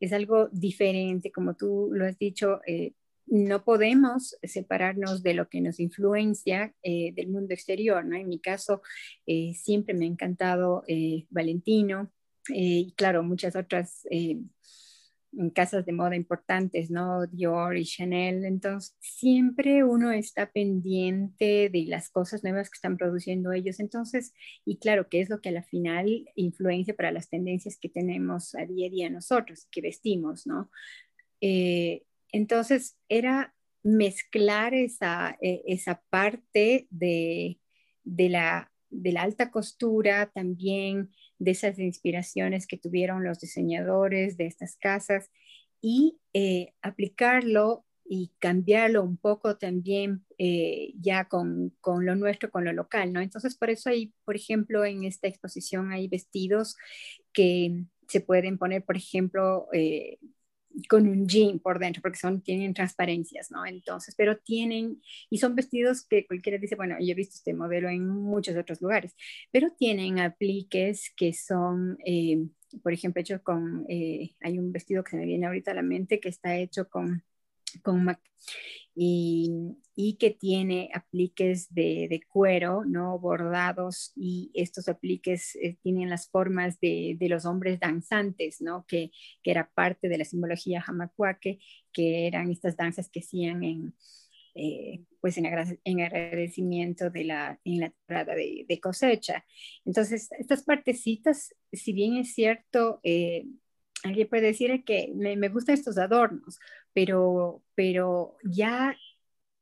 es 0.00 0.12
algo 0.12 0.48
diferente, 0.52 1.30
como 1.30 1.54
tú 1.54 1.90
lo 1.92 2.06
has 2.06 2.18
dicho. 2.18 2.60
Eh, 2.66 2.92
no 3.26 3.64
podemos 3.64 4.36
separarnos 4.42 5.22
de 5.22 5.34
lo 5.34 5.48
que 5.48 5.60
nos 5.60 5.80
influencia 5.80 6.72
eh, 6.82 7.12
del 7.12 7.28
mundo 7.28 7.54
exterior, 7.54 8.04
¿no? 8.04 8.16
En 8.16 8.28
mi 8.28 8.38
caso, 8.38 8.82
siempre 9.52 9.94
me 9.94 10.04
ha 10.04 10.08
encantado 10.08 10.84
Valentino 11.30 12.12
y 12.48 12.92
claro, 12.96 13.24
muchas 13.24 13.56
otras 13.56 14.06
en 15.38 15.50
casas 15.50 15.84
de 15.84 15.92
moda 15.92 16.16
importantes, 16.16 16.90
¿no? 16.90 17.26
Dior 17.26 17.76
y 17.76 17.84
Chanel. 17.84 18.44
Entonces, 18.44 18.96
siempre 19.00 19.84
uno 19.84 20.10
está 20.12 20.50
pendiente 20.50 21.68
de 21.70 21.84
las 21.86 22.10
cosas 22.10 22.42
nuevas 22.42 22.70
que 22.70 22.76
están 22.76 22.96
produciendo 22.96 23.52
ellos. 23.52 23.80
Entonces, 23.80 24.32
y 24.64 24.78
claro, 24.78 25.08
que 25.08 25.20
es 25.20 25.28
lo 25.28 25.40
que 25.40 25.50
a 25.50 25.52
la 25.52 25.62
final 25.62 26.28
influencia 26.34 26.94
para 26.94 27.12
las 27.12 27.28
tendencias 27.28 27.78
que 27.78 27.88
tenemos 27.88 28.54
a 28.54 28.64
día 28.64 28.86
a 28.86 28.90
día 28.90 29.10
nosotros, 29.10 29.68
que 29.70 29.80
vestimos, 29.80 30.46
¿no? 30.46 30.70
Eh, 31.40 32.02
entonces, 32.32 32.98
era 33.08 33.54
mezclar 33.82 34.74
esa, 34.74 35.36
e, 35.40 35.62
esa 35.66 36.02
parte 36.10 36.88
de, 36.90 37.60
de, 38.04 38.28
la, 38.28 38.72
de 38.90 39.12
la 39.12 39.22
alta 39.22 39.50
costura 39.50 40.30
también 40.34 41.10
de 41.38 41.50
esas 41.50 41.78
inspiraciones 41.78 42.66
que 42.66 42.78
tuvieron 42.78 43.24
los 43.24 43.40
diseñadores 43.40 44.36
de 44.36 44.46
estas 44.46 44.76
casas 44.76 45.30
y 45.80 46.18
eh, 46.32 46.72
aplicarlo 46.82 47.84
y 48.08 48.32
cambiarlo 48.38 49.02
un 49.02 49.16
poco 49.16 49.56
también 49.56 50.24
eh, 50.38 50.92
ya 51.00 51.26
con, 51.26 51.74
con, 51.80 52.06
lo 52.06 52.14
nuestro, 52.14 52.50
con 52.50 52.64
lo 52.64 52.72
local, 52.72 53.12
¿no? 53.12 53.20
Entonces, 53.20 53.56
por 53.56 53.70
eso 53.70 53.90
hay, 53.90 54.12
por 54.24 54.36
ejemplo, 54.36 54.84
en 54.84 55.04
esta 55.04 55.26
exposición 55.28 55.92
hay 55.92 56.08
vestidos 56.08 56.76
que 57.32 57.84
se 58.08 58.20
pueden 58.20 58.58
poner, 58.58 58.84
por 58.84 58.96
ejemplo, 58.96 59.68
eh, 59.72 60.18
con 60.88 61.08
un 61.08 61.26
jean 61.26 61.58
por 61.58 61.78
dentro, 61.78 62.02
porque 62.02 62.18
son, 62.18 62.40
tienen 62.42 62.74
transparencias, 62.74 63.50
¿no? 63.50 63.64
Entonces, 63.64 64.14
pero 64.16 64.36
tienen, 64.36 65.00
y 65.30 65.38
son 65.38 65.54
vestidos 65.54 66.06
que 66.06 66.26
cualquiera 66.26 66.58
dice, 66.58 66.76
bueno, 66.76 66.96
yo 67.00 67.12
he 67.12 67.14
visto 67.14 67.36
este 67.36 67.54
modelo 67.54 67.88
en 67.88 68.06
muchos 68.06 68.56
otros 68.56 68.80
lugares, 68.80 69.14
pero 69.50 69.70
tienen 69.78 70.18
apliques 70.18 71.12
que 71.16 71.32
son, 71.32 71.98
eh, 72.04 72.46
por 72.82 72.92
ejemplo, 72.92 73.20
hechos 73.20 73.40
con, 73.42 73.86
eh, 73.88 74.34
hay 74.40 74.58
un 74.58 74.72
vestido 74.72 75.02
que 75.02 75.12
se 75.12 75.16
me 75.16 75.26
viene 75.26 75.46
ahorita 75.46 75.70
a 75.70 75.74
la 75.74 75.82
mente 75.82 76.20
que 76.20 76.28
está 76.28 76.56
hecho 76.56 76.88
con 76.88 77.22
con 77.82 78.16
y, 78.94 79.76
y, 79.94 80.16
que 80.16 80.30
tiene 80.30 80.90
apliques 80.94 81.72
de, 81.74 82.06
de, 82.08 82.20
cuero, 82.26 82.84
¿no? 82.86 83.18
Bordados 83.18 84.12
y 84.16 84.50
estos 84.54 84.88
apliques 84.88 85.54
eh, 85.56 85.76
tienen 85.82 86.08
las 86.08 86.30
formas 86.30 86.80
de, 86.80 87.16
de, 87.18 87.28
los 87.28 87.44
hombres 87.44 87.78
danzantes, 87.78 88.62
¿no? 88.62 88.86
Que, 88.88 89.10
que, 89.42 89.50
era 89.50 89.70
parte 89.74 90.08
de 90.08 90.18
la 90.18 90.24
simbología 90.24 90.80
jamacuaque, 90.80 91.58
que 91.92 92.26
eran 92.26 92.50
estas 92.50 92.76
danzas 92.76 93.10
que 93.10 93.20
hacían 93.20 93.62
en, 93.64 93.94
eh, 94.58 95.04
pues 95.20 95.36
en, 95.36 95.44
agradecimiento 95.44 97.10
de 97.10 97.24
la, 97.24 97.60
en 97.64 97.80
la 97.80 97.90
temporada 97.90 98.34
de, 98.34 98.64
de, 98.66 98.80
cosecha. 98.80 99.44
Entonces, 99.84 100.30
estas 100.38 100.62
partecitas, 100.62 101.54
si 101.72 101.92
bien 101.92 102.16
es 102.16 102.32
cierto, 102.32 103.00
eh, 103.02 103.44
alguien 104.02 104.28
puede 104.28 104.46
decir 104.46 104.82
que 104.84 105.12
me, 105.14 105.36
me, 105.36 105.50
gustan 105.50 105.74
estos 105.74 105.98
adornos, 105.98 106.58
pero, 106.96 107.62
pero 107.74 108.38
ya 108.42 108.96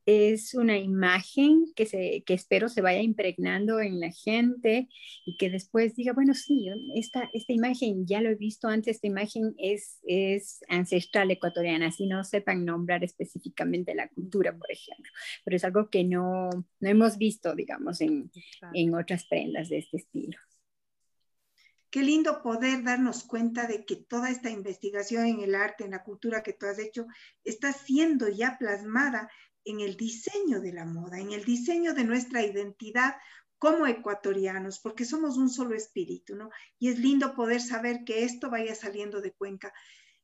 es 0.07 0.55
una 0.55 0.79
imagen 0.79 1.65
que, 1.75 1.85
se, 1.85 2.23
que 2.25 2.35
espero 2.35 2.69
se 2.69 2.81
vaya 2.81 3.01
impregnando 3.01 3.81
en 3.81 3.99
la 3.99 4.13
gente 4.13 4.89
y 5.27 5.37
que 5.37 5.51
después 5.51 5.97
diga, 5.97 6.13
bueno, 6.13 6.35
sí, 6.35 6.69
esta, 6.95 7.29
esta 7.33 7.53
imagen 7.53 8.07
ya 8.07 8.21
lo 8.21 8.29
he 8.29 8.37
visto 8.37 8.69
antes, 8.69 8.97
esta 8.97 9.09
imagen 9.09 9.53
es, 9.59 9.99
es 10.07 10.61
ancestral 10.69 11.33
ecuatoriana, 11.33 11.91
si 11.91 12.07
no 12.07 12.23
sepan 12.23 12.65
nombrar 12.65 13.03
específicamente 13.03 13.97
la 13.97 14.09
cultura, 14.11 14.57
por 14.57 14.71
ejemplo, 14.71 15.11
pero 15.45 15.57
es 15.57 15.65
algo 15.65 15.91
que 15.91 16.05
no, 16.05 16.51
no 16.51 16.89
hemos 16.89 17.19
visto, 17.19 17.53
digamos, 17.57 18.01
en, 18.01 18.31
en 18.75 18.95
otras 18.95 19.25
prendas 19.25 19.71
de 19.71 19.79
este 19.79 19.97
estilo. 19.97 20.39
Qué 21.95 22.03
lindo 22.03 22.43
poder 22.43 22.83
darnos 22.83 23.23
cuenta 23.23 23.69
de 23.69 23.85
que 23.85 23.95
toda 23.95 24.29
esta 24.29 24.51
investigación 24.51 25.27
en 25.27 25.43
el 25.43 25.55
arte, 25.55 25.85
en 25.85 25.93
la 25.93 26.03
cultura 26.03 26.43
que 26.43 26.53
tú 26.53 26.67
has 26.67 26.81
hecho, 26.81 27.07
está 27.45 27.73
siendo 27.73 28.29
ya 28.29 28.59
plasmada 28.59 29.31
en 29.65 29.79
el 29.79 29.97
diseño 29.97 30.61
de 30.61 30.73
la 30.73 30.87
moda, 30.87 31.21
en 31.21 31.31
el 31.31 31.45
diseño 31.45 31.95
de 31.95 32.03
nuestra 32.03 32.43
identidad 32.43 33.15
como 33.59 33.87
ecuatorianos, 33.87 34.81
porque 34.81 35.05
somos 35.05 35.37
un 35.37 35.49
solo 35.49 35.77
espíritu, 35.77 36.35
¿no? 36.35 36.51
Y 36.81 36.89
es 36.89 36.99
lindo 36.99 37.37
poder 37.37 37.61
saber 37.61 38.03
que 38.05 38.25
esto 38.25 38.51
vaya 38.51 38.75
saliendo 38.75 39.21
de 39.21 39.31
Cuenca. 39.31 39.73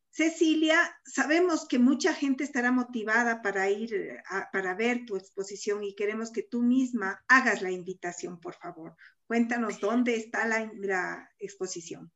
Cecilia, 0.09 0.77
sabemos 1.05 1.69
que 1.69 1.79
mucha 1.79 2.13
gente 2.15 2.43
estará 2.43 2.73
motivada 2.73 3.43
para 3.43 3.71
ir 3.71 4.19
para 4.53 4.75
ver 4.75 5.05
tu 5.07 5.15
exposición 5.15 5.85
y 5.85 5.95
queremos 5.95 6.33
que 6.33 6.43
tú 6.43 6.63
misma 6.63 7.23
hagas 7.29 7.63
la 7.63 7.71
invitación, 7.71 8.41
por 8.41 8.57
favor. 8.57 8.97
Cuéntanos 9.31 9.79
dónde 9.79 10.17
está 10.17 10.45
la, 10.45 11.31
exposición. 11.39 12.11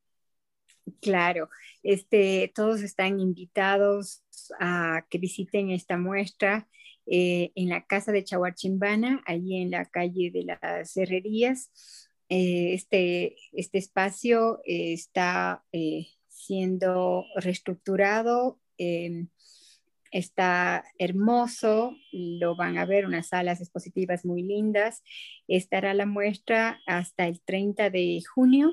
Claro, 1.01 1.49
este, 1.85 2.51
todos 2.53 2.83
están 2.83 3.21
invitados 3.21 4.25
a 4.59 5.07
que 5.09 5.19
visiten 5.19 5.71
esta 5.71 5.97
muestra 5.97 6.69
eh, 7.07 7.53
en 7.55 7.69
la 7.69 7.87
casa 7.87 8.11
de 8.11 8.25
Chahuarchimbana, 8.25 9.23
allí 9.27 9.63
en 9.63 9.71
la 9.71 9.85
calle 9.85 10.33
de 10.33 10.43
las 10.43 10.97
Herrerías. 10.97 11.71
Eh, 12.29 12.75
este, 12.75 13.37
este 13.53 13.79
espacio 13.79 14.59
eh, 14.65 14.93
está 14.93 15.65
siendo 16.27 17.27
reestructurado 17.37 18.59
está 20.15 20.85
hermoso, 20.97 21.97
lo 22.13 22.55
van 22.55 22.79
a 22.79 22.87
ver, 22.87 23.05
unas 23.05 23.29
salas 23.29 23.61
expositivas 23.61 24.25
muy 24.25 24.43
lindas. 24.43 25.03
Estará 25.49 25.93
la 25.93 26.07
muestra 26.07 26.81
hasta 26.87 27.27
el 27.27 27.41
30 27.41 27.91
de 27.91 28.23
junio. 28.33 28.73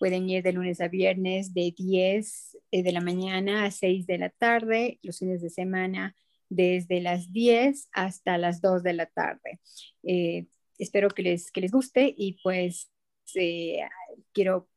Pueden 0.00 0.28
ir 0.28 0.42
de 0.42 0.52
lunes 0.52 0.80
a 0.80 0.88
viernes 0.88 1.54
de 1.54 1.72
10 1.76 2.58
eh, 2.72 2.82
de 2.82 2.92
la 2.92 3.00
mañana 3.00 3.64
a 3.64 3.70
6 3.70 4.06
de 4.06 4.18
la 4.18 4.30
tarde, 4.30 4.98
los 5.02 5.20
fines 5.20 5.40
de 5.40 5.50
semana 5.50 6.16
desde 6.48 7.00
las 7.00 7.32
10 7.32 7.88
hasta 7.92 8.36
las 8.36 8.60
2 8.60 8.82
de 8.82 8.92
la 8.92 9.06
tarde. 9.06 9.60
Eh, 10.02 10.46
espero 10.78 11.10
que 11.10 11.22
les, 11.22 11.52
que 11.52 11.60
les 11.60 11.70
guste 11.70 12.12
y 12.16 12.38
pues 12.42 12.90
eh, 13.36 13.78
quiero 14.32 14.68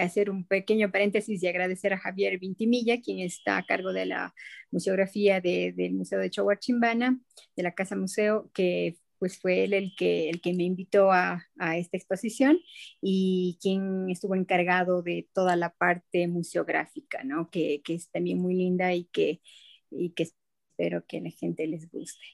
hacer 0.00 0.30
un 0.30 0.46
pequeño 0.46 0.90
paréntesis 0.90 1.42
y 1.42 1.46
agradecer 1.46 1.92
a 1.92 1.98
Javier 1.98 2.38
Vintimilla, 2.38 3.00
quien 3.00 3.20
está 3.20 3.58
a 3.58 3.64
cargo 3.64 3.92
de 3.92 4.06
la 4.06 4.34
museografía 4.70 5.40
del 5.40 5.92
Museo 5.92 6.18
de 6.18 6.30
Chimbana, 6.30 7.18
de 7.56 7.62
la 7.62 7.74
Casa 7.74 7.96
Museo, 7.96 8.50
que 8.54 8.96
pues 9.18 9.38
fue 9.38 9.64
él 9.64 9.74
el 9.74 9.94
que, 9.96 10.30
el 10.30 10.40
que 10.40 10.54
me 10.54 10.64
invitó 10.64 11.12
a, 11.12 11.46
a, 11.58 11.76
esta 11.76 11.98
exposición 11.98 12.58
y 13.02 13.58
quien 13.60 14.08
estuvo 14.08 14.34
encargado 14.34 15.02
de 15.02 15.28
toda 15.34 15.56
la 15.56 15.74
parte 15.74 16.26
museográfica, 16.26 17.22
¿no? 17.22 17.50
Que, 17.50 17.82
que 17.84 17.94
es 17.94 18.10
también 18.10 18.38
muy 18.38 18.54
linda 18.54 18.94
y 18.94 19.04
que, 19.04 19.42
y 19.90 20.12
que 20.14 20.22
espero 20.22 21.04
que 21.06 21.20
la 21.20 21.30
gente 21.30 21.66
les 21.66 21.90
guste. 21.90 22.24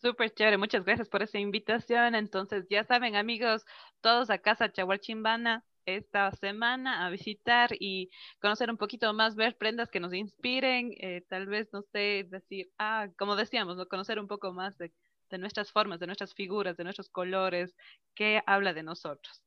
Súper 0.00 0.32
chévere, 0.32 0.56
muchas 0.56 0.84
gracias 0.84 1.08
por 1.08 1.24
esa 1.24 1.40
invitación. 1.40 2.14
Entonces, 2.14 2.66
ya 2.70 2.84
saben, 2.84 3.16
amigos, 3.16 3.64
todos 4.00 4.30
a 4.30 4.38
Casa 4.38 4.70
Chimbana 5.00 5.64
esta 5.96 6.30
semana 6.32 7.06
a 7.06 7.10
visitar 7.10 7.70
y 7.78 8.10
conocer 8.40 8.70
un 8.70 8.76
poquito 8.76 9.12
más, 9.14 9.34
ver 9.36 9.56
prendas 9.56 9.90
que 9.90 10.00
nos 10.00 10.12
inspiren, 10.12 10.92
eh, 10.98 11.24
tal 11.28 11.46
vez, 11.46 11.68
no 11.72 11.82
sé, 11.82 12.26
decir, 12.28 12.70
ah, 12.78 13.08
como 13.18 13.36
decíamos, 13.36 13.76
¿no? 13.76 13.86
conocer 13.86 14.18
un 14.18 14.28
poco 14.28 14.52
más 14.52 14.76
de, 14.78 14.92
nuestras 15.38 15.72
formas, 15.72 16.00
de 16.00 16.06
nuestras 16.06 16.34
figuras, 16.34 16.76
de 16.76 16.84
nuestros 16.84 17.08
colores, 17.08 17.74
que 18.14 18.42
habla 18.46 18.72
de 18.74 18.82
nosotros. 18.82 19.42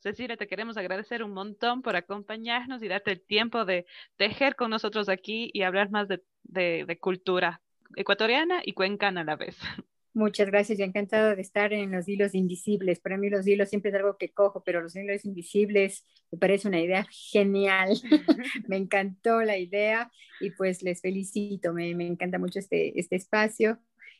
Cecilia, 0.00 0.36
te 0.36 0.48
queremos 0.48 0.76
agradecer 0.76 1.22
un 1.22 1.32
montón 1.32 1.82
por 1.82 1.94
acompañarnos 1.96 2.82
y 2.82 2.88
darte 2.88 3.12
el 3.12 3.24
tiempo 3.24 3.64
de 3.64 3.86
tejer 4.16 4.56
con 4.56 4.70
nosotros 4.70 5.08
aquí 5.08 5.50
y 5.52 5.62
hablar 5.62 5.90
más 5.90 6.08
de, 6.08 6.22
de, 6.42 6.84
de 6.86 6.98
cultura 6.98 7.60
ecuatoriana 7.94 8.62
y 8.64 8.72
cuencana 8.72 9.20
a 9.20 9.24
la 9.24 9.36
vez. 9.36 9.56
Muchas 10.14 10.48
gracias, 10.48 10.78
yo 10.78 10.84
encantada 10.84 11.34
de 11.34 11.40
estar 11.40 11.72
en 11.72 11.90
los 11.90 12.06
hilos 12.06 12.34
invisibles. 12.34 13.00
Para 13.00 13.16
mí 13.16 13.30
los 13.30 13.46
hilos 13.46 13.70
siempre 13.70 13.90
es 13.90 13.96
algo 13.96 14.18
que 14.18 14.32
cojo, 14.32 14.62
pero 14.62 14.82
los 14.82 14.94
hilos 14.94 15.24
invisibles 15.24 16.04
me 16.30 16.38
parece 16.38 16.68
una 16.68 16.80
idea 16.80 17.06
genial. 17.10 17.90
me 18.68 18.76
encantó 18.76 19.40
la 19.42 19.56
idea 19.56 20.10
y 20.40 20.50
pues 20.50 20.82
les 20.82 21.00
felicito, 21.00 21.72
me, 21.72 21.94
me 21.94 22.06
encanta 22.06 22.38
mucho 22.38 22.58
este, 22.58 22.98
este 23.00 23.16
espacio 23.16 23.78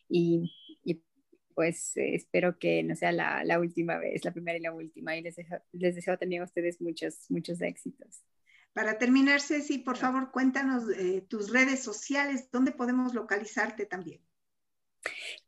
y, 0.08 0.50
y 0.82 1.02
pues 1.54 1.94
eh, 1.98 2.14
espero 2.14 2.58
que 2.58 2.82
no 2.82 2.96
sea 2.96 3.12
la, 3.12 3.44
la, 3.44 3.58
última 3.60 3.98
vez, 3.98 4.24
la 4.24 4.32
primera 4.32 4.56
y 4.56 4.62
la 4.62 4.72
última 4.72 5.14
y 5.16 5.22
les, 5.22 5.36
les 5.72 5.94
deseo 5.94 6.16
también 6.16 6.40
a 6.40 6.46
ustedes 6.46 6.80
muchos, 6.80 7.26
muchos 7.28 7.60
éxitos. 7.60 8.24
Para 8.72 8.96
terminar, 8.96 9.42
Ceci, 9.42 9.78
por 9.78 9.98
favor, 9.98 10.30
cuéntanos 10.30 10.84
eh, 10.96 11.20
tus 11.28 11.52
redes 11.52 11.82
sociales, 11.82 12.50
dónde 12.50 12.72
podemos 12.72 13.12
localizarte 13.12 13.84
también. 13.84 14.22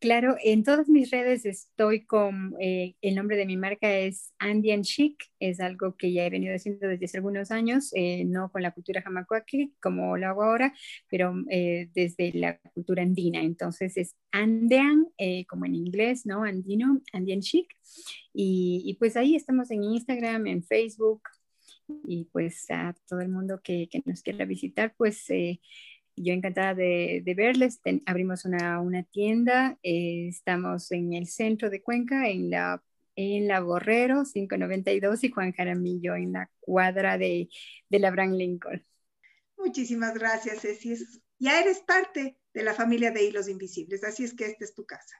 Claro, 0.05 0.37
en 0.45 0.65
todas 0.65 0.87
mis 0.91 1.11
redes 1.11 1.47
estoy 1.47 2.05
con, 2.05 2.55
eh, 2.61 2.95
el 3.01 3.15
nombre 3.15 3.39
de 3.39 3.47
mi 3.47 3.57
marca 3.57 3.91
es 3.91 4.35
Andean 4.39 4.83
Chic, 4.83 5.33
es 5.41 5.61
algo 5.61 5.97
que 5.97 6.13
ya 6.13 6.27
he 6.27 6.29
venido 6.29 6.55
haciendo 6.55 6.89
desde 6.89 7.07
hace 7.07 7.17
algunos 7.17 7.51
años, 7.51 7.91
eh, 7.95 8.23
no 8.27 8.53
con 8.53 8.61
la 8.61 8.73
cultura 8.73 9.01
jamacuaqui 9.01 9.73
como 9.81 10.19
lo 10.19 10.27
hago 10.27 10.43
ahora, 10.43 10.75
pero 11.09 11.35
eh, 11.49 11.89
desde 11.95 12.35
la 12.35 12.59
cultura 12.75 13.03
andina. 13.03 13.41
Entonces 13.41 13.97
es 13.97 14.15
Andean, 14.31 15.07
como 15.49 15.65
en 15.65 15.75
inglés, 15.75 16.27
¿no? 16.27 16.45
Andino, 16.45 17.01
Andean 17.15 17.41
Chic. 17.41 17.75
Y, 18.35 18.83
y, 18.85 18.95
pues 18.99 19.17
ahí 19.17 19.35
estamos 19.37 19.71
en 19.71 19.85
Instagram, 19.85 20.47
en 20.49 20.63
Facebook, 20.65 21.23
y 22.07 22.27
pues 22.27 22.71
a 22.71 22.95
todo 23.09 23.21
el 23.21 23.31
mundo 23.31 23.59
que, 23.65 23.89
que 23.91 24.03
nos 24.05 24.21
quiera 24.21 24.45
visitar, 24.45 24.95
pues 24.99 25.27
yo 26.17 26.33
encantada 26.33 26.75
de, 26.75 27.23
verles. 27.37 27.81
abrimos 28.07 28.45
una, 28.45 29.03
tienda, 29.11 29.79
eh, 29.83 30.29
estamos 30.29 30.91
en 30.93 31.13
el 31.13 31.27
centro 31.27 31.71
de 31.71 31.83
Cuenca, 31.83 32.29
en 32.29 32.51
la, 32.51 32.83
en 33.17 33.49
la 33.49 33.61
Borrero 33.61 34.25
592 34.25 35.25
y 35.25 35.31
Juan 35.31 35.53
Jaramillo, 35.53 36.15
en 36.15 36.33
la 36.33 36.51
cuadra 36.61 37.19
de, 37.19 37.49
de 37.89 37.99
la 37.99 38.09
Abraham 38.09 38.33
Lincoln. 38.35 38.85
Muchísimas 39.57 40.15
gracias, 40.15 40.61
Ceci. 40.61 40.95
Ya 41.39 41.61
eres 41.61 41.81
parte 41.81 42.39
de 42.53 42.63
la 42.63 42.75
familia 42.75 43.11
de 43.11 43.25
Hilos 43.25 43.49
Invisibles, 43.49 44.05
así 44.05 44.25
es 44.25 44.35
que 44.35 44.47
esta 44.47 44.65
es 44.65 44.75
tu 44.75 44.85
casa. 44.87 45.17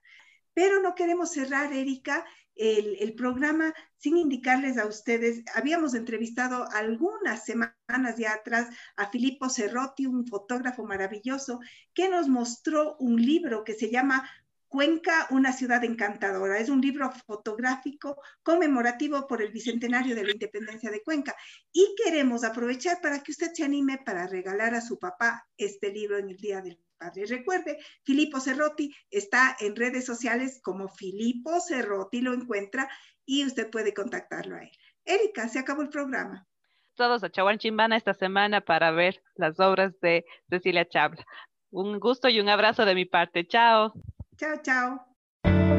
Pero 0.55 0.81
no 0.81 0.95
queremos 0.95 1.33
cerrar, 1.33 1.73
Erika, 1.73 2.25
el, 2.57 3.15
programa 3.15 3.75
sin 3.97 4.17
indicarles 4.17 4.79
a 4.79 4.87
ustedes. 4.87 5.43
Habíamos 5.55 5.95
entrevistado 5.95 6.69
algunas 6.73 7.45
semanas 7.45 8.17
ya 8.17 8.33
atrás 8.33 8.69
a 8.97 9.11
Filippo 9.11 9.49
Cerrotti, 9.49 10.07
un 10.07 10.27
fotógrafo 10.27 10.85
maravilloso, 10.85 11.61
que 11.93 12.09
nos 12.09 12.29
mostró 12.29 12.97
un 12.99 13.21
libro 13.21 13.65
que 13.65 13.75
se 13.75 13.91
llama 13.91 14.29
Cuenca, 14.69 15.29
una 15.31 15.53
ciudad 15.53 15.85
encantadora. 15.85 16.59
Es 16.59 16.69
un 16.69 16.81
libro 16.81 17.11
fotográfico 17.27 18.21
conmemorativo 18.43 19.27
por 19.27 19.41
el 19.41 19.53
bicentenario 19.53 20.17
de 20.17 20.25
la 20.25 20.33
independencia 20.33 20.91
de 20.91 21.03
Cuenca. 21.03 21.35
Y 21.73 21.95
queremos 22.03 22.43
aprovechar 22.43 23.01
para 23.01 23.21
que 23.23 23.31
usted 23.31 23.53
se 23.53 23.65
anime 23.65 23.99
para 24.05 24.27
regalar 24.27 24.75
a 24.75 24.81
su 24.81 24.99
papá 24.99 25.47
este 25.57 25.91
libro 25.91 26.19
en 26.19 26.31
el 26.31 26.37
Día 26.37 26.61
del 26.61 26.84
Padre. 27.05 27.27
Recuerde, 27.27 27.79
Filippo 28.03 28.41
Cerrotti 28.41 28.95
está 29.11 29.57
en 29.61 29.77
redes 29.77 30.05
sociales 30.05 30.61
como 30.63 30.89
Filippo 30.89 31.61
Cerrotti, 31.61 32.21
lo 32.21 32.33
encuentra 32.33 32.89
y 33.27 33.45
usted 33.45 33.71
puede 33.71 33.93
contactarlo 33.93 34.57
a 34.57 34.63
él. 34.63 34.71
Erika, 35.05 35.49
se 35.49 35.59
acabó 35.59 35.83
el 35.83 35.91
programa. 35.91 36.47
Todos 36.95 37.25
a 37.25 37.31
Chahuan 37.31 37.59
Chimbana 37.59 37.97
esta 37.97 38.15
semana 38.15 38.61
para 38.61 38.91
ver 38.93 39.23
las 39.35 39.59
obras 39.61 39.99
de 40.01 40.25
Cecilia 40.49 40.89
Chabla. 40.89 41.25
Un 41.71 41.99
gusto 41.99 42.29
y 42.29 42.41
un 42.41 42.49
abrazo 42.49 42.85
de 42.85 42.95
mi 42.95 43.05
parte. 43.05 43.47
Chao. 43.47 43.93
Chao, 44.37 44.57
chao. 44.63 45.05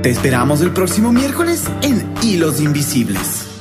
Te 0.03 0.09
esperamos 0.09 0.61
el 0.61 0.71
próximo 0.71 1.11
miércoles 1.11 1.67
en 1.81 2.13
Hilos 2.21 2.61
Invisibles. 2.61 3.54